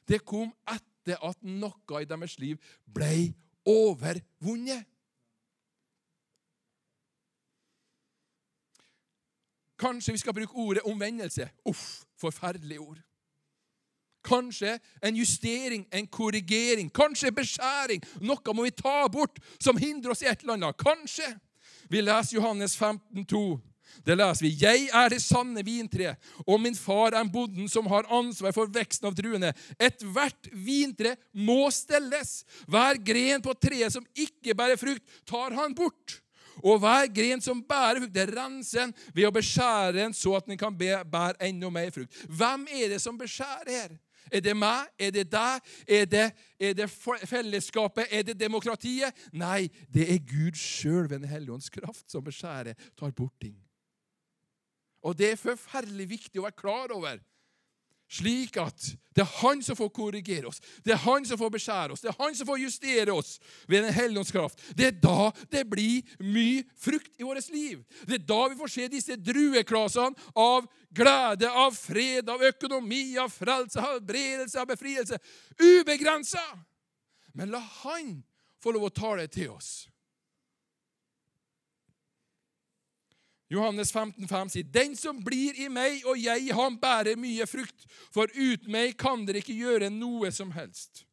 Det 0.09 0.21
kom 0.29 0.53
etter 0.69 1.17
at 1.25 1.41
noe 1.41 2.03
i 2.03 2.09
deres 2.09 2.37
liv 2.43 2.61
ble 2.85 3.33
overvunnet. 3.65 4.85
Kanskje 9.83 10.13
vi 10.15 10.21
skal 10.21 10.37
bruke 10.37 10.55
ordet 10.55 10.85
omvendelse. 10.87 11.49
Uff, 11.67 12.05
forferdelig 12.21 12.79
ord. 12.81 13.01
Kanskje 14.23 14.79
en 15.03 15.17
justering, 15.17 15.87
en 15.91 16.07
korrigering, 16.07 16.91
kanskje 16.95 17.35
beskjæring. 17.35 18.05
Noe 18.21 18.55
må 18.55 18.67
vi 18.69 18.75
ta 18.77 19.09
bort 19.13 19.41
som 19.59 19.81
hindrer 19.81 20.15
oss 20.15 20.23
i 20.23 20.31
et 20.31 20.43
eller 20.43 20.59
annet. 20.59 20.79
Kanskje. 20.79 21.29
Vi 21.91 22.01
leser 22.01 22.39
Johannes 22.39 22.77
15, 22.77 23.27
15,2. 23.27 23.61
Det 24.01 24.17
leser 24.17 24.47
vi. 24.47 24.53
Jeg 24.57 24.89
er 24.95 25.13
det 25.13 25.21
sanne 25.23 25.63
vintre, 25.67 26.15
og 26.47 26.61
min 26.63 26.77
far 26.79 27.15
er 27.19 27.29
bonden 27.29 27.69
som 27.71 27.87
har 27.93 28.09
ansvar 28.13 28.55
for 28.57 28.71
veksten 28.73 29.11
av 29.11 29.17
druene. 29.19 29.53
Ethvert 29.77 30.49
vintre 30.53 31.15
må 31.33 31.67
stelles. 31.75 32.43
Hver 32.71 33.01
gren 33.05 33.45
på 33.45 33.55
treet 33.61 33.95
som 33.95 34.07
ikke 34.15 34.57
bærer 34.59 34.81
frukt, 34.81 35.05
tar 35.29 35.55
han 35.59 35.77
bort. 35.77 36.19
Og 36.61 36.81
hver 36.83 37.09
gren 37.13 37.41
som 37.45 37.63
bærer 37.65 38.03
frukt, 38.03 38.15
det 38.17 38.29
renser 38.33 38.87
en 38.87 38.97
ved 39.15 39.29
å 39.29 39.35
beskjære 39.35 39.97
den, 40.01 40.17
så 40.17 40.37
at 40.39 40.49
den 40.49 40.61
kan 40.61 40.75
bære 40.77 41.39
enda 41.49 41.71
mer 41.73 41.93
frukt. 41.95 42.17
Hvem 42.29 42.67
er 42.73 42.95
det 42.95 43.03
som 43.05 43.19
beskjærer 43.21 43.73
her? 43.73 43.95
Er 44.31 44.45
det 44.45 44.55
meg? 44.57 44.87
Er 44.99 45.11
det 45.15 45.27
deg? 45.33 45.73
Er 45.89 46.07
det, 46.07 46.29
er 46.61 46.77
det 46.79 46.89
fellesskapet? 46.91 48.07
Er 48.11 48.23
det 48.29 48.39
demokratiet? 48.41 49.27
Nei, 49.33 49.69
det 49.93 50.09
er 50.13 50.23
Gud 50.27 50.59
sjøl 50.59 51.09
ved 51.09 51.19
Den 51.23 51.29
hellige 51.31 51.57
ånds 51.57 51.73
kraft 51.73 52.11
som 52.11 52.25
beskjærer, 52.25 52.79
tar 52.99 53.13
bort 53.17 53.35
ting. 53.41 53.57
Og 55.03 55.19
det 55.19 55.33
er 55.33 55.41
forferdelig 55.41 56.09
viktig 56.15 56.41
å 56.41 56.47
være 56.47 56.61
klar 56.61 56.95
over 56.95 57.19
Slik 58.13 58.59
at 58.61 58.91
det 59.13 59.23
er 59.25 59.31
Han 59.41 59.63
som 59.65 59.77
får 59.77 59.89
korrigere 59.93 60.49
oss, 60.49 60.61
det 60.85 60.95
er 60.95 61.01
Han 61.05 61.25
som 61.29 61.39
får 61.41 61.53
beskjære 61.55 61.95
oss, 61.95 62.03
det 62.05 62.11
er 62.11 62.19
Han 62.19 62.35
som 62.37 62.49
får 62.49 62.61
justere 62.61 63.13
oss 63.13 63.39
ved 63.69 63.85
Den 63.87 63.95
hellige 63.95 64.21
ånds 64.21 64.33
kraft. 64.33 64.61
Det 64.77 64.87
er 64.89 64.99
da 65.01 65.31
det 65.53 65.65
blir 65.69 66.03
mye 66.21 66.65
frukt 66.81 67.13
i 67.19 67.25
vårt 67.25 67.49
liv. 67.53 67.81
Det 68.09 68.19
er 68.21 68.27
da 68.29 68.41
vi 68.49 68.59
får 68.59 68.73
se 68.75 68.89
disse 68.93 69.17
drueklasene 69.17 70.33
av 70.37 70.69
glede, 70.93 71.49
av 71.49 71.77
fred, 71.77 72.29
av 72.29 72.45
økonomi, 72.53 73.17
av 73.21 73.33
frelse, 73.33 73.81
av 73.81 73.95
helbredelse, 73.95 74.61
av 74.61 74.69
befrielse. 74.69 75.21
Ubegrensa! 75.61 76.45
Men 77.33 77.53
la 77.53 77.63
Han 77.83 78.19
få 78.63 78.75
lov 78.77 78.91
å 78.91 78.95
tale 78.95 79.27
til 79.33 79.55
oss. 79.57 79.89
Johannes 83.53 83.93
15, 83.93 84.29
5 84.29 84.49
sier, 84.49 84.65
'Den 84.65 84.97
som 84.97 85.19
blir 85.25 85.53
i 85.61 85.69
meg 85.69 86.07
og 86.09 86.17
jeg 86.17 86.47
i 86.49 86.53
ham, 86.57 86.79
bærer 86.81 87.21
mye 87.21 87.47
frukt, 87.47 87.85
for 88.13 88.31
uten 88.33 88.73
meg 88.73 88.97
kan 88.97 89.27
dere 89.27 89.43
ikke 89.43 89.59
gjøre 89.59 89.91
noe 89.93 90.31
som 90.33 90.53
helst.' 90.57 91.05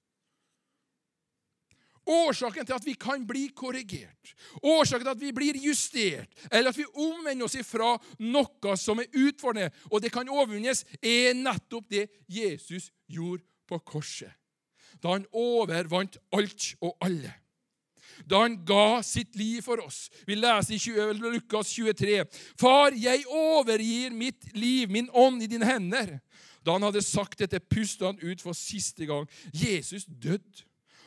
Årsaken 2.09 2.65
til 2.65 2.73
at 2.73 2.85
vi 2.85 2.93
kan 2.97 3.27
bli 3.27 3.51
korrigert, 3.53 4.31
årsaken 4.63 5.05
til 5.05 5.11
at 5.11 5.21
vi 5.21 5.31
blir 5.31 5.59
justert, 5.61 6.31
eller 6.51 6.71
at 6.71 6.77
vi 6.77 6.87
omvender 6.95 7.45
oss 7.45 7.57
ifra 7.59 7.91
noe 8.19 8.77
som 8.77 8.99
er 9.03 9.11
utfordrende, 9.13 9.69
og 9.91 10.01
det 10.01 10.11
kan 10.11 10.29
overvinnes, 10.29 10.85
er 11.03 11.35
nettopp 11.37 11.85
det 11.91 12.07
Jesus 12.25 12.89
gjorde 13.05 13.43
på 13.67 13.77
korset. 13.85 14.31
Da 15.03 15.13
han 15.13 15.27
overvant 15.33 16.17
alt 16.33 16.73
og 16.81 16.97
alle 17.01 17.35
da 18.29 18.43
han 18.43 18.57
ga 18.65 19.01
sitt 19.05 19.35
liv 19.39 19.61
for 19.65 19.81
oss. 19.83 20.07
Vi 20.27 20.37
leser 20.37 20.75
i 20.75 20.79
20, 20.79 21.19
Lukas 21.19 21.73
23. 21.75 22.23
Far, 22.59 22.95
jeg 22.97 23.25
overgir 23.27 24.15
mitt 24.15 24.51
liv, 24.55 24.89
min 24.91 25.09
ånd, 25.13 25.43
i 25.43 25.49
dine 25.51 25.67
hender. 25.67 26.17
Da 26.65 26.75
han 26.75 26.85
hadde 26.87 27.03
sagt 27.05 27.39
dette, 27.39 27.61
pustet 27.63 28.07
han 28.07 28.19
ut 28.21 28.41
for 28.43 28.57
siste 28.57 29.07
gang. 29.09 29.27
Jesus 29.53 30.05
døde. 30.05 30.65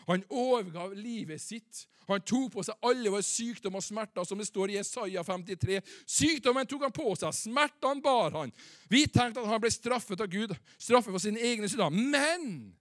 Han 0.09 0.25
overgav 0.30 0.94
livet 0.99 1.40
sitt. 1.40 1.85
Han 2.09 2.23
tok 2.26 2.56
på 2.56 2.64
seg 2.66 2.87
alle 2.88 3.12
våre 3.12 3.23
sykdom 3.23 3.78
og 3.78 3.85
smerter, 3.85 4.26
som 4.26 4.40
det 4.40 4.49
står 4.49 4.73
i 4.73 4.78
Jesaja 4.80 5.23
53. 5.25 5.78
Sykdommen 6.11 6.66
tok 6.68 6.88
han 6.88 6.94
på 6.94 7.12
seg, 7.18 7.35
smertene 7.37 8.02
bar 8.02 8.35
han. 8.35 8.52
Vi 8.90 9.04
tenkte 9.06 9.44
at 9.44 9.50
han 9.52 9.62
ble 9.62 9.71
straffet 9.73 10.25
av 10.25 10.30
Gud, 10.32 10.54
straffet 10.75 11.14
for 11.14 11.23
sine 11.23 11.40
egne 11.40 11.71
synder. 11.71 11.94
Men 11.94 12.75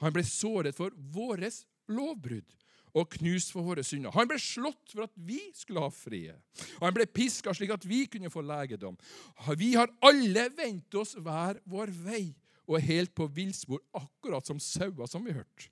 han 0.00 0.14
ble 0.14 0.24
såret 0.26 0.78
for 0.78 0.94
våres 1.12 1.64
lovbrudd 1.90 2.59
og 2.94 3.10
knust 3.16 3.52
for 3.54 3.66
våre 3.66 3.84
synder. 3.86 4.12
Han 4.14 4.28
ble 4.30 4.38
slått 4.42 4.94
for 4.94 5.06
at 5.06 5.14
vi 5.14 5.40
skulle 5.56 5.82
ha 5.84 5.90
fred. 5.94 6.38
Han 6.80 6.94
ble 6.96 7.06
piska 7.06 7.54
slik 7.56 7.72
at 7.74 7.86
vi 7.86 8.04
kunne 8.10 8.32
få 8.32 8.42
legedom. 8.44 8.98
Vi 9.58 9.74
har 9.78 9.92
alle 10.06 10.48
vendt 10.56 10.94
oss 10.98 11.16
hver 11.18 11.60
vår 11.70 11.92
vei 12.04 12.24
og 12.70 12.78
er 12.78 12.86
helt 12.86 13.14
på 13.18 13.26
villspor, 13.34 13.80
akkurat 13.98 14.46
som 14.46 14.60
sauer, 14.62 15.08
som 15.10 15.24
vi 15.26 15.34
hørte. 15.34 15.70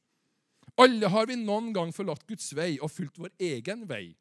Alle 0.79 1.11
har 1.11 1.29
vi 1.31 1.37
noen 1.39 1.73
gang 1.75 1.93
forlatt 1.95 2.27
Guds 2.27 2.51
vei 2.55 2.77
og 2.83 2.91
fulgt 2.91 3.21
vår 3.23 3.31
egen 3.43 3.85
vei. 3.91 4.17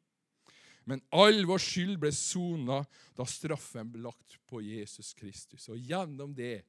Men 0.88 1.02
all 1.12 1.42
vår 1.46 1.60
skyld 1.60 1.98
ble 2.00 2.10
sona 2.14 2.80
da 3.18 3.26
straffen 3.28 3.90
ble 3.92 4.06
lagt 4.06 4.38
på 4.48 4.62
Jesus 4.64 5.12
Kristus. 5.18 5.66
Og 5.68 5.76
gjennom 5.76 6.32
det 6.34 6.62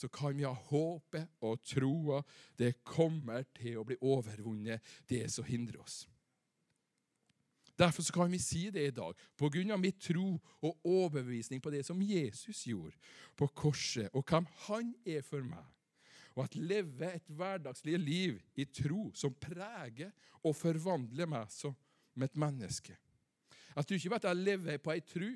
så 0.00 0.08
kan 0.08 0.36
vi 0.36 0.46
ha 0.46 0.54
håpet 0.70 1.42
og 1.44 1.60
troa. 1.66 2.22
Det 2.56 2.78
kommer 2.86 3.44
til 3.56 3.80
å 3.80 3.84
bli 3.84 3.98
overvunnet, 4.00 4.80
det 5.10 5.26
som 5.32 5.44
hindrer 5.44 5.82
oss. 5.82 6.06
Derfor 7.80 8.04
kan 8.12 8.32
vi 8.32 8.38
si 8.38 8.66
det 8.70 8.86
i 8.86 8.92
dag, 8.92 9.16
på 9.36 9.48
grunn 9.52 9.72
av 9.72 9.80
mitt 9.80 10.00
tro 10.04 10.34
og 10.60 10.88
overbevisning 10.88 11.62
på 11.64 11.72
det 11.72 11.80
som 11.86 12.00
Jesus 12.04 12.66
gjorde 12.68 12.96
på 13.36 13.48
korset, 13.56 14.10
og 14.12 14.24
hvem 14.28 14.48
han 14.66 14.90
er 15.08 15.22
for 15.24 15.44
meg. 15.44 15.64
Og 16.36 16.44
at 16.44 16.56
leve 16.56 17.08
et 17.08 17.32
hverdagslig 17.32 17.96
liv 17.98 18.36
i 18.60 18.66
tro 18.68 19.08
som 19.16 19.32
preger 19.34 20.12
og 20.44 20.54
forvandler 20.56 21.28
meg 21.28 21.48
som 21.52 21.74
et 22.20 22.36
menneske. 22.36 22.96
Jeg 23.70 23.86
tror 23.86 23.96
ikke 23.96 24.18
at 24.18 24.28
jeg 24.28 24.44
lever 24.44 24.82
på 24.82 24.92
ei 24.92 25.00
tru, 25.00 25.30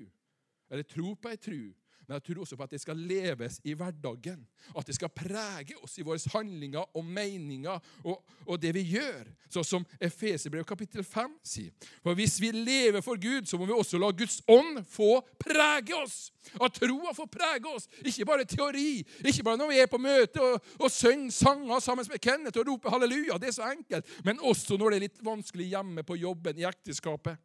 eller 0.69 0.89
tror 0.89 1.17
på 1.17 1.33
ei 1.33 1.41
tru, 1.41 1.63
men 2.07 2.19
jeg 2.19 2.25
tror 2.27 2.43
også 2.45 2.57
på 2.59 2.67
at 2.67 2.75
det 2.75 2.81
skal 2.83 2.99
leves 2.99 3.61
i 3.65 3.75
hverdagen. 3.79 4.43
At 4.77 4.87
det 4.87 4.97
skal 4.97 5.13
prege 5.15 5.77
oss 5.83 5.97
i 5.99 6.05
våre 6.07 6.21
handlinger 6.35 6.85
og 6.97 7.05
meninger 7.05 7.81
og, 8.05 8.21
og 8.47 8.61
det 8.61 8.75
vi 8.77 8.85
gjør. 8.95 9.31
Sånn 9.55 9.67
som 9.67 9.87
Efeserbrev 10.03 10.67
kapittel 10.69 11.05
5 11.07 11.33
sier. 11.47 11.73
For 12.03 12.17
hvis 12.19 12.37
vi 12.43 12.51
lever 12.57 13.05
for 13.05 13.21
Gud, 13.21 13.49
så 13.49 13.59
må 13.61 13.69
vi 13.69 13.77
også 13.77 14.01
la 14.01 14.11
Guds 14.13 14.41
ånd 14.51 14.83
få 14.91 15.19
prege 15.41 15.97
oss. 15.97 16.29
At 16.61 16.77
troa 16.77 17.15
får 17.17 17.31
prege 17.33 17.73
oss. 17.73 17.89
Ikke 18.05 18.29
bare 18.29 18.49
teori. 18.49 19.01
Ikke 19.25 19.47
bare 19.47 19.61
når 19.61 19.73
vi 19.73 19.81
er 19.81 19.91
på 19.91 20.03
møte 20.03 20.43
og, 20.45 20.71
og 20.81 20.93
synger 20.93 21.33
sanger 21.35 21.81
sammen 21.85 22.11
med 22.11 22.21
Kenneth 22.21 22.61
og 22.61 22.69
roper 22.69 22.97
halleluja. 22.97 23.39
Det 23.41 23.53
er 23.53 23.59
så 23.59 23.71
enkelt. 23.71 24.13
Men 24.27 24.43
også 24.45 24.77
når 24.81 24.93
det 24.93 25.01
er 25.01 25.07
litt 25.09 25.25
vanskelig 25.25 25.71
hjemme 25.73 26.05
på 26.05 26.19
jobben, 26.21 26.59
i 26.61 26.69
ekteskapet. 26.69 27.41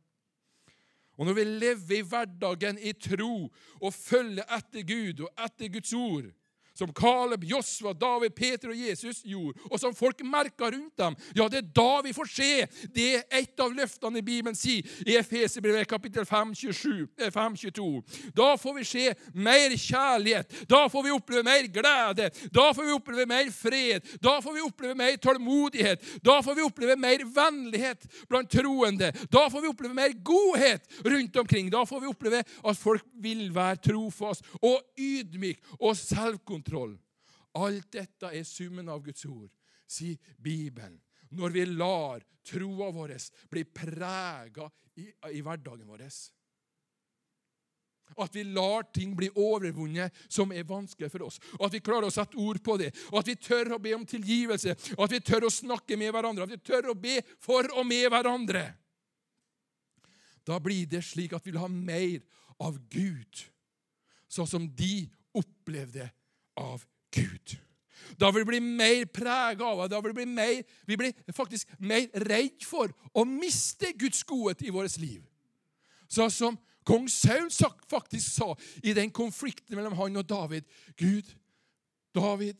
Og 1.19 1.27
når 1.27 1.35
vi 1.35 1.43
lever 1.43 1.97
i 1.97 2.05
hverdagen 2.07 2.77
i 2.79 2.93
tro 2.95 3.49
og 3.83 3.93
følger 3.93 4.47
etter 4.55 4.85
Gud 4.87 5.25
og 5.25 5.45
etter 5.45 5.67
Guds 5.73 5.91
ord, 5.93 6.29
som 6.79 6.93
Kaleb, 6.95 7.43
Josva, 7.43 7.93
David, 7.93 8.35
Peter 8.35 8.71
og 8.71 8.79
Jesus 8.79 9.21
gjorde, 9.27 9.59
og 9.67 9.79
som 9.81 9.95
folk 9.95 10.21
merka 10.23 10.69
rundt 10.71 10.95
dem. 10.99 11.17
Ja, 11.35 11.47
det 11.51 11.59
er 11.61 11.71
da 11.75 12.01
vi 12.05 12.13
får 12.15 12.29
se. 12.31 12.51
Det 12.95 13.09
et 13.27 13.59
av 13.61 13.73
løftene 13.75 14.21
i 14.21 14.25
Bibelen 14.25 14.55
sier 14.57 14.87
i 15.03 15.17
Efeserbrevet 15.19 15.89
kapittel 15.89 16.27
5, 16.27 16.53
27, 16.55 17.07
5, 17.35 17.57
22. 17.65 17.87
Da 18.37 18.53
får 18.59 18.77
vi 18.79 18.85
se 18.87 19.05
mer 19.35 19.75
kjærlighet, 19.75 20.55
da 20.69 20.85
får 20.91 21.05
vi 21.07 21.15
oppleve 21.15 21.43
mer 21.47 21.67
glede, 21.73 22.29
da 22.55 22.69
får 22.75 22.87
vi 22.87 22.95
oppleve 22.95 23.27
mer 23.29 23.51
fred, 23.53 24.07
da 24.23 24.37
får 24.43 24.55
vi 24.55 24.65
oppleve 24.65 24.95
mer 24.99 25.19
tålmodighet, 25.19 26.07
da 26.23 26.39
får 26.45 26.59
vi 26.59 26.67
oppleve 26.67 26.95
mer 26.99 27.25
vennlighet 27.35 28.07
blant 28.29 28.51
troende, 28.53 29.11
da 29.31 29.45
får 29.51 29.65
vi 29.65 29.71
oppleve 29.73 29.97
mer 29.97 30.15
godhet 30.23 30.87
rundt 31.03 31.43
omkring, 31.43 31.71
da 31.73 31.83
får 31.87 32.05
vi 32.05 32.11
oppleve 32.13 32.43
at 32.43 32.79
folk 32.79 33.03
vil 33.19 33.49
være 33.55 33.81
trofast 33.89 34.47
og 34.61 34.79
ydmyk 34.99 35.59
og 35.79 35.97
selvkontroll 35.99 36.68
kontroll. 36.69 36.97
Alt 37.57 37.91
dette 37.91 38.29
er 38.29 38.43
summen 38.45 38.89
av 38.89 39.01
Guds 39.03 39.25
ord, 39.25 39.49
sier 39.89 40.17
Bibelen. 40.37 40.99
Når 41.29 41.53
vi 41.53 41.65
lar 41.65 42.23
troa 42.45 42.89
vår 42.93 43.13
bli 43.49 43.63
prega 43.63 44.69
i, 44.97 45.09
i 45.33 45.41
hverdagen 45.41 45.87
vår. 45.87 46.05
At 48.17 48.33
vi 48.33 48.43
lar 48.43 48.87
ting 48.93 49.13
bli 49.17 49.29
overvunnet 49.37 50.13
som 50.27 50.51
er 50.51 50.65
vanskelig 50.65 51.11
for 51.13 51.27
oss. 51.27 51.37
Og 51.59 51.67
At 51.67 51.75
vi 51.77 51.83
klarer 51.85 52.09
å 52.09 52.13
sette 52.13 52.37
ord 52.41 52.57
på 52.65 52.77
det. 52.81 52.89
Og 53.11 53.19
At 53.21 53.29
vi 53.29 53.37
tør 53.37 53.75
å 53.75 53.81
be 53.81 53.93
om 53.93 54.05
tilgivelse. 54.05 54.73
Og 54.97 55.05
At 55.05 55.13
vi 55.13 55.21
tør 55.21 55.45
å 55.45 55.53
snakke 55.53 55.97
med 55.97 56.13
hverandre. 56.13 56.47
At 56.47 56.55
vi 56.55 56.57
tør 56.57 56.89
å 56.89 56.97
be 56.97 57.19
for 57.37 57.69
og 57.75 57.85
med 57.85 58.09
hverandre. 58.09 58.65
Da 60.45 60.57
blir 60.57 60.89
det 60.89 61.03
slik 61.05 61.35
at 61.37 61.45
vi 61.45 61.53
vil 61.53 61.61
ha 61.61 61.69
mer 61.69 62.23
av 62.65 62.79
Gud, 62.89 63.43
sånn 64.25 64.49
som 64.49 64.65
de 64.65 65.05
opplevde 65.37 66.07
av 66.59 66.85
Gud. 67.15 67.55
Da 68.19 68.31
vil 68.31 68.43
vi 68.43 68.51
bli 68.51 68.59
mer 68.59 69.05
prega 69.13 69.65
av 69.65 69.83
det. 69.83 69.91
Da 69.93 70.01
vil 70.01 70.13
vi, 70.13 70.21
bli 70.21 70.25
mer, 70.33 70.63
vi 70.87 70.97
blir 70.99 71.33
faktisk 71.35 71.69
mer 71.79 72.07
redd 72.27 72.65
for 72.67 72.91
å 73.13 73.25
miste 73.27 73.93
Guds 73.99 74.23
godhet 74.27 74.63
i 74.65 74.73
vårt 74.73 74.97
liv. 74.99 75.21
Så 76.09 76.27
som 76.33 76.57
kong 76.87 77.05
Saul 77.11 77.51
faktisk 77.89 78.33
sa 78.33 78.53
i 78.83 78.95
den 78.97 79.11
konflikten 79.13 79.77
mellom 79.77 79.97
han 79.99 80.19
og 80.19 80.27
David. 80.29 80.65
Gud, 80.97 81.27
David 82.15 82.57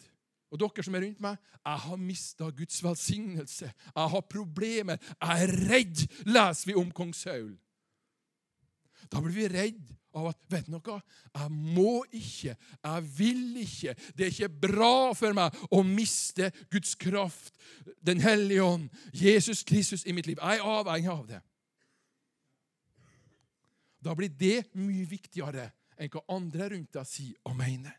og 0.50 0.62
dere 0.62 0.86
som 0.86 0.96
er 0.98 1.06
rundt 1.06 1.22
meg, 1.22 1.38
jeg 1.60 1.82
har 1.86 1.98
mista 2.02 2.50
Guds 2.56 2.80
velsignelse. 2.84 3.68
Jeg 3.70 4.14
har 4.14 4.30
problemer. 4.32 5.02
Jeg 5.20 5.44
er 5.44 5.56
redd, 5.70 6.06
leser 6.26 6.72
vi 6.72 6.78
om 6.80 6.94
kong 6.96 7.12
Saul. 7.14 7.52
Da 9.08 9.22
blir 9.24 9.36
vi 9.36 9.48
redd 9.48 9.96
av 10.18 10.32
at 10.32 10.40
vet 10.50 10.66
du 10.68 10.74
noe, 10.74 10.98
jeg 11.36 11.52
må 11.54 12.02
ikke, 12.18 12.56
jeg 12.56 13.10
vil 13.18 13.60
ikke. 13.64 13.94
Det 14.18 14.26
er 14.26 14.34
ikke 14.34 14.68
bra 14.68 15.12
for 15.18 15.36
meg 15.38 15.56
å 15.72 15.84
miste 15.86 16.52
Guds 16.72 16.96
kraft, 17.00 17.56
Den 18.02 18.22
hellige 18.24 18.64
ånd, 18.64 18.90
Jesus 19.14 19.64
Kristus 19.64 20.06
i 20.06 20.14
mitt 20.16 20.28
liv. 20.28 20.40
Jeg 20.42 20.60
er 20.60 20.66
avhengig 20.66 21.12
av 21.12 21.26
det. 21.28 21.40
Da 24.00 24.16
blir 24.16 24.32
det 24.32 24.70
mye 24.80 25.06
viktigere 25.10 25.70
enn 26.00 26.12
hva 26.14 26.24
andre 26.32 26.70
rundt 26.72 26.94
deg 26.96 27.08
sier 27.08 27.36
og 27.44 27.58
mener. 27.60 27.96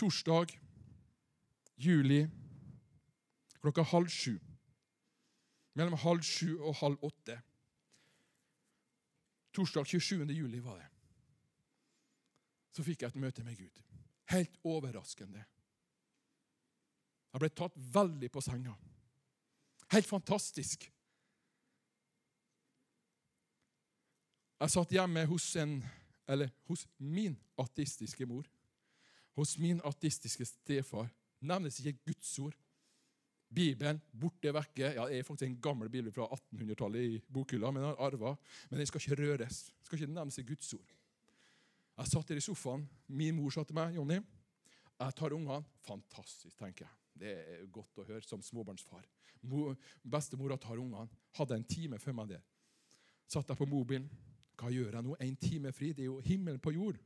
Torsdag, 0.00 0.54
juli, 1.76 2.24
klokka 3.60 3.84
halv 3.92 4.10
sju. 4.10 4.38
Mellom 5.78 5.96
halv 5.98 6.22
sju 6.26 6.58
og 6.60 6.76
halv 6.82 7.04
åtte 7.06 7.38
Torsdag 9.52 9.84
27. 9.84 10.24
juli 10.32 10.60
var 10.64 10.78
det. 10.80 10.88
Så 12.72 12.84
fikk 12.84 13.02
jeg 13.02 13.12
et 13.12 13.20
møte 13.20 13.44
med 13.44 13.58
Gud. 13.58 13.82
Helt 14.32 14.54
overraskende. 14.64 15.42
Jeg 17.32 17.40
ble 17.42 17.50
tatt 17.52 17.76
veldig 17.76 18.30
på 18.32 18.40
senga. 18.44 18.72
Helt 19.92 20.08
fantastisk. 20.08 20.88
Jeg 24.62 24.72
satt 24.72 24.94
hjemme 24.94 25.26
hos 25.28 25.50
en 25.60 25.82
eller 26.30 26.52
hos 26.70 26.86
min 26.96 27.34
ateistiske 27.60 28.24
mor, 28.30 28.46
hos 29.36 29.56
min 29.58 29.80
ateistiske 29.84 30.46
stefar, 30.46 31.10
nevnes 31.40 31.80
ikke 31.82 31.98
Guds 32.06 32.38
ord. 32.38 32.56
Bibelen 33.52 34.00
borte 34.12 34.52
vekke. 34.54 34.94
Ja, 34.96 35.06
Det 35.08 35.18
er 35.18 35.26
faktisk 35.26 35.48
en 35.48 35.60
gammel 35.60 35.90
bibel 35.92 36.12
fra 36.12 36.28
1800-tallet 36.36 37.02
i 37.04 37.20
bokhylla, 37.32 37.70
men 37.70 37.82
den 37.84 37.98
arva. 37.98 38.34
Men 38.70 38.80
den 38.80 38.88
skal 38.88 39.00
ikke 39.02 39.20
røres. 39.22 39.64
Den 39.68 39.86
skal 39.86 39.98
ikke 40.00 40.12
nevnes 40.12 40.38
i 40.38 40.46
Guds 40.48 40.72
ord. 40.74 40.94
Jeg 41.98 42.08
satt 42.08 42.28
der 42.28 42.40
i 42.40 42.44
sofaen. 42.44 42.88
Min 43.08 43.36
mor 43.36 43.52
sa 43.52 43.64
til 43.64 43.76
meg, 43.76 43.94
Jonny, 43.96 44.18
jeg 45.02 45.14
tar 45.18 45.34
ungene. 45.36 45.64
Fantastisk, 45.84 46.56
tenker 46.58 46.86
jeg. 46.86 46.98
Det 47.22 47.32
er 47.36 47.66
godt 47.70 48.00
å 48.00 48.06
høre 48.08 48.24
som 48.24 48.42
småbarnsfar. 48.42 49.04
Bestemora 50.02 50.56
tar 50.56 50.80
ungene. 50.80 51.10
Hadde 51.36 51.58
en 51.58 51.68
time 51.68 51.98
før 52.00 52.16
meg 52.16 52.32
der. 52.32 52.44
Satt 53.28 53.48
jeg 53.48 53.58
på 53.58 53.68
mobilen. 53.68 54.08
Hva 54.58 54.70
gjør 54.72 54.94
jeg 54.96 55.04
nå? 55.04 55.16
En 55.20 55.36
time 55.40 55.72
fri? 55.74 55.92
Det 55.92 56.04
er 56.04 56.10
jo 56.10 56.20
himmelen 56.24 56.60
på 56.62 56.72
jord. 56.74 56.98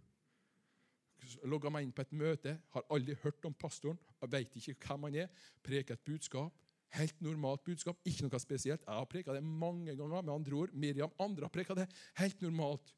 Logga 1.48 1.70
meg 1.72 1.86
inn 1.86 1.94
på 1.96 2.04
et 2.04 2.14
møte. 2.16 2.56
Har 2.74 2.86
aldri 2.92 3.16
hørt 3.22 3.44
om 3.48 3.54
pastoren. 3.54 3.98
Veit 4.30 4.54
ikke 4.58 4.76
hvem 4.84 5.08
han 5.08 5.20
er. 5.24 5.46
Preker 5.64 5.96
et 5.96 6.04
budskap. 6.06 6.54
Helt 6.96 7.20
normalt 7.24 7.64
budskap. 7.66 7.98
Ikke 8.06 8.26
noe 8.26 8.40
spesielt. 8.42 8.84
Jeg 8.86 8.94
har 9.00 9.08
preka 9.10 9.34
det 9.34 9.42
mange 9.44 9.96
ganger. 9.96 10.22
med 10.22 10.34
andre 10.34 10.56
ord. 10.56 10.72
Miriam 10.72 11.12
andre 11.20 11.48
har 11.48 11.54
preka 11.54 11.74
det. 11.74 11.88
Helt 12.20 12.42
normalt. 12.42 12.94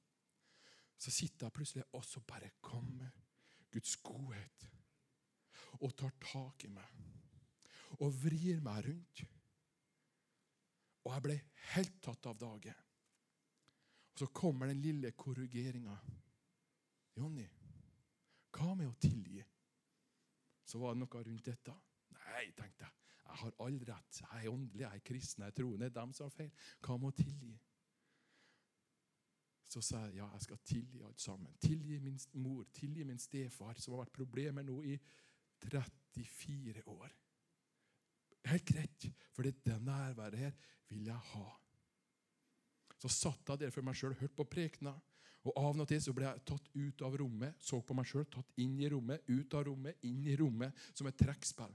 Så 0.98 1.10
sitter 1.14 1.46
jeg 1.46 1.52
plutselig, 1.52 1.84
og 1.92 2.04
så 2.04 2.20
bare 2.20 2.50
kommer 2.60 3.10
Guds 3.70 3.96
godhet 4.02 4.68
og 5.78 5.92
tar 5.94 6.14
tak 6.18 6.64
i 6.64 6.70
meg 6.72 7.98
og 8.02 8.12
vrir 8.22 8.60
meg 8.64 8.86
rundt. 8.88 9.22
Og 11.06 11.12
jeg 11.14 11.24
ble 11.24 11.36
helt 11.72 12.00
tatt 12.04 12.26
av 12.28 12.36
dage. 12.38 12.74
Og 14.12 14.22
så 14.22 14.28
kommer 14.34 14.68
den 14.68 14.82
lille 14.82 15.12
korrigeringa. 15.16 15.94
Jonny, 17.18 17.46
hva 18.54 18.74
med 18.74 18.88
å 18.88 18.96
tilgi? 19.00 19.42
Så 20.68 20.80
var 20.80 20.94
det 20.94 21.02
noe 21.02 21.22
rundt 21.24 21.48
dette. 21.48 21.74
Nei, 22.16 22.48
tenkte 22.56 22.84
jeg. 22.84 22.94
Jeg 23.28 23.40
har 23.42 23.56
all 23.64 23.78
rett. 23.88 24.20
Jeg 24.20 24.44
er 24.44 24.52
åndelig, 24.52 24.84
jeg 24.84 25.00
er 25.00 25.04
kristen, 25.04 25.44
jeg 25.44 25.52
er 25.52 25.56
troende. 25.56 25.88
Det 25.88 26.00
dem 26.00 26.12
som 26.16 26.28
har 26.28 26.34
feil. 26.34 26.52
Hva 26.84 26.96
med 26.96 27.10
å 27.10 27.18
tilgi? 27.18 27.54
Så 29.68 29.82
sa 29.84 30.00
jeg 30.06 30.16
ja, 30.22 30.26
jeg 30.32 30.46
skal 30.46 30.60
tilgi 30.64 31.02
alt 31.04 31.20
sammen. 31.20 31.56
Tilgi 31.60 31.98
min 32.00 32.16
mor, 32.40 32.64
tilgi 32.72 33.04
min 33.04 33.20
stefar, 33.20 33.76
som 33.76 33.94
har 33.94 34.06
vært 34.06 34.16
problemer 34.16 34.64
nå 34.64 34.78
i 34.88 34.96
34 35.60 36.86
år. 36.88 37.12
Helt 38.48 38.64
greit, 38.64 39.08
for 39.36 39.44
dette 39.44 39.76
nærværet 39.84 40.40
her 40.40 40.54
vil 40.88 41.10
jeg 41.10 41.26
ha. 41.34 41.48
Så 42.98 43.10
satt 43.12 43.52
jeg 43.52 43.60
der 43.60 43.74
for 43.74 43.84
meg 43.84 43.98
sjøl, 43.98 44.16
hørte 44.16 44.38
på 44.40 44.48
prekena. 44.48 44.94
Og 45.48 45.56
Av 45.56 45.80
og 45.80 45.88
til 45.88 46.00
så 46.02 46.12
ble 46.12 46.26
jeg 46.26 46.44
tatt 46.48 46.70
ut 46.74 47.02
av 47.06 47.14
rommet, 47.16 47.56
så 47.62 47.80
på 47.80 47.96
meg 47.96 48.08
sjøl, 48.08 48.26
tatt 48.28 48.56
inn 48.60 48.74
i 48.82 48.88
rommet, 48.92 49.24
ut 49.30 49.54
av 49.56 49.64
rommet, 49.70 49.96
inn 50.04 50.26
i 50.28 50.36
rommet, 50.36 50.76
som 50.92 51.08
et 51.08 51.16
trekkspill. 51.16 51.72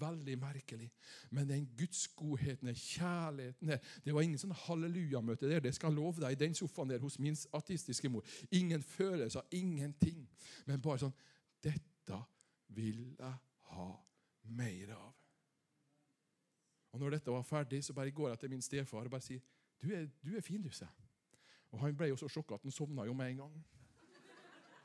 Veldig 0.00 0.34
merkelig. 0.42 0.90
Men 1.32 1.48
den 1.48 1.68
Guds 1.78 2.08
godheten, 2.18 2.72
kjærligheten 2.74 3.76
Det 4.04 4.12
var 4.12 4.24
ingen 4.26 4.40
sånn 4.42 4.56
hallelujamøte 4.64 5.48
der. 5.48 5.62
Det 5.62 5.70
skal 5.76 5.92
jeg 5.92 6.00
love 6.00 6.18
deg. 6.18 6.34
I 6.34 6.40
den 6.40 6.56
sofaen 6.58 6.90
der 6.90 7.00
hos 7.00 7.20
min 7.22 7.38
artistiske 7.54 8.10
mor. 8.10 8.26
Ingen 8.50 8.82
følelser, 8.82 9.46
ingenting. 9.54 10.26
Men 10.66 10.82
bare 10.82 11.06
sånn 11.06 11.14
Dette 11.62 12.18
vil 12.74 13.14
jeg 13.14 13.38
ha 13.70 13.86
mer 14.58 14.96
av. 14.98 15.12
Og 16.94 17.00
når 17.00 17.16
dette 17.16 17.32
var 17.32 17.46
ferdig, 17.46 17.80
så 17.86 17.94
bare 17.94 18.12
går 18.14 18.34
jeg 18.34 18.42
til 18.42 18.52
min 18.52 18.62
stefar 18.62 19.06
og 19.06 19.14
bare 19.14 19.24
sier 19.24 19.42
du 19.82 19.90
er, 19.92 20.06
du 20.24 20.36
er 20.36 20.44
fin, 20.44 20.62
du, 20.62 20.70
sa 20.72 20.86
Og 21.74 21.80
han 21.82 21.96
ble 21.98 22.12
jo 22.12 22.18
så 22.18 22.30
sjokka 22.30 22.56
at 22.56 22.66
han 22.66 22.74
sovna 22.74 23.06
jo 23.08 23.14
med 23.18 23.32
en 23.32 23.44
gang. 23.44 23.54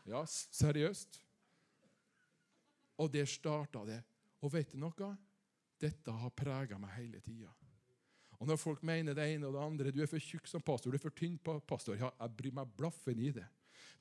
Ja, 0.09 0.23
seriøst. 0.25 1.19
Og 2.99 3.11
der 3.13 3.29
starta 3.29 3.85
det. 3.85 4.01
Og 4.41 4.51
vet 4.53 4.73
du 4.73 4.79
noe? 4.81 5.13
Dette 5.79 6.11
har 6.11 6.33
prega 6.35 6.79
meg 6.81 6.95
hele 6.97 7.21
tida. 7.23 7.51
Og 8.39 8.47
når 8.47 8.59
folk 8.59 8.83
mener 8.87 9.15
det 9.15 9.25
ene 9.33 9.47
og 9.47 9.55
det 9.55 9.63
andre 9.63 9.91
Du 9.91 10.01
er 10.01 10.07
for 10.07 10.23
tjukk 10.23 10.47
som 10.47 10.63
pastor, 10.63 10.91
du 10.91 10.97
er 10.97 11.03
for 11.03 11.15
tynn 11.15 11.37
pastor. 11.39 11.97
Ja, 11.99 12.09
jeg 12.19 12.35
bryr 12.39 12.55
meg 12.55 12.75
blaffen 12.75 13.19
i 13.19 13.31
det. 13.35 13.45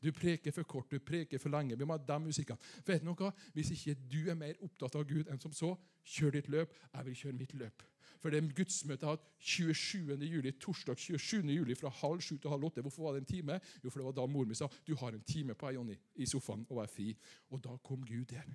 Du 0.02 0.12
preker 0.14 0.54
for 0.54 0.68
kort, 0.68 0.90
du 0.90 0.98
preker 0.98 1.40
for 1.42 1.52
lenge. 1.54 1.76
Vi 1.78 1.86
må 1.86 1.96
ha 1.96 2.02
de 2.02 2.18
musikkene. 2.24 2.58
Vet 2.86 3.02
du 3.02 3.10
noe? 3.10 3.32
Hvis 3.54 3.72
ikke 3.74 3.96
du 4.08 4.20
er 4.30 4.38
mer 4.38 4.58
opptatt 4.64 4.98
av 4.98 5.06
Gud 5.08 5.28
enn 5.28 5.40
som 5.42 5.54
så, 5.54 5.74
kjør 6.08 6.36
ditt 6.38 6.50
løp. 6.52 6.74
Jeg 6.94 7.08
vil 7.08 7.16
kjøre 7.22 7.38
mitt 7.38 7.54
løp. 7.58 7.84
For 8.18 8.34
det 8.34 8.40
gudsmøtet 8.56 9.04
jeg 9.04 9.10
hadde 9.12 9.28
27. 9.38 10.24
juli, 10.26 10.52
torsdag 10.58 10.98
27. 10.98 11.52
juli 11.54 11.76
fra 11.78 11.90
halv 12.00 12.22
sju 12.24 12.36
til 12.36 12.50
halv 12.50 12.66
åtte. 12.66 12.82
Hvorfor 12.82 13.06
var 13.06 13.14
det 13.14 13.22
en 13.22 13.30
time? 13.30 13.60
Jo, 13.84 13.90
for 13.90 14.00
det 14.00 14.08
var 14.08 14.16
da 14.16 14.26
mor 14.26 14.48
mi 14.48 14.58
sa 14.58 14.68
du 14.86 14.96
har 14.98 15.14
en 15.14 15.22
time 15.22 15.54
på 15.54 15.68
deg, 15.68 15.78
Jonny, 15.78 15.98
i 16.16 16.26
sofaen 16.26 16.66
og 16.68 16.82
er 16.82 16.90
fri. 16.90 17.12
Og 17.54 17.62
da 17.64 17.76
kom 17.84 18.02
Gud 18.06 18.26
der. 18.32 18.46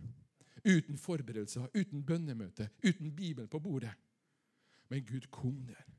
Uten 0.63 0.97
forberedelser, 0.97 1.67
uten 1.75 2.03
bønnemøte, 2.03 2.69
uten 2.83 3.15
Bibelen 3.15 3.47
på 3.51 3.59
bordet. 3.59 3.93
Men 4.89 5.05
Gud 5.05 5.31
kom 5.31 5.63
der. 5.67 5.92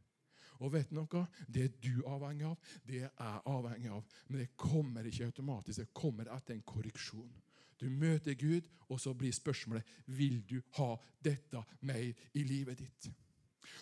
Og 0.63 0.73
vet 0.75 0.93
noe? 0.95 1.25
Det 1.49 1.65
er 1.65 1.73
du 1.83 2.05
avhengig 2.07 2.47
av, 2.47 2.69
det 2.87 3.01
er 3.01 3.09
jeg 3.09 3.43
avhengig 3.51 3.91
av. 3.91 4.05
Men 4.29 4.43
det 4.43 4.53
kommer 4.57 5.07
ikke 5.09 5.31
automatisk. 5.31 5.81
Det 5.81 5.97
kommer 5.97 6.31
etter 6.35 6.55
en 6.55 6.63
korreksjon. 6.67 7.33
Du 7.81 7.89
møter 7.91 8.37
Gud, 8.39 8.69
og 8.89 9.01
så 9.03 9.15
blir 9.19 9.35
spørsmålet 9.35 9.89
vil 10.07 10.39
du 10.47 10.61
ha 10.79 10.95
dette 11.25 11.65
mer 11.83 12.05
i 12.07 12.45
livet 12.47 12.79
ditt. 12.79 13.11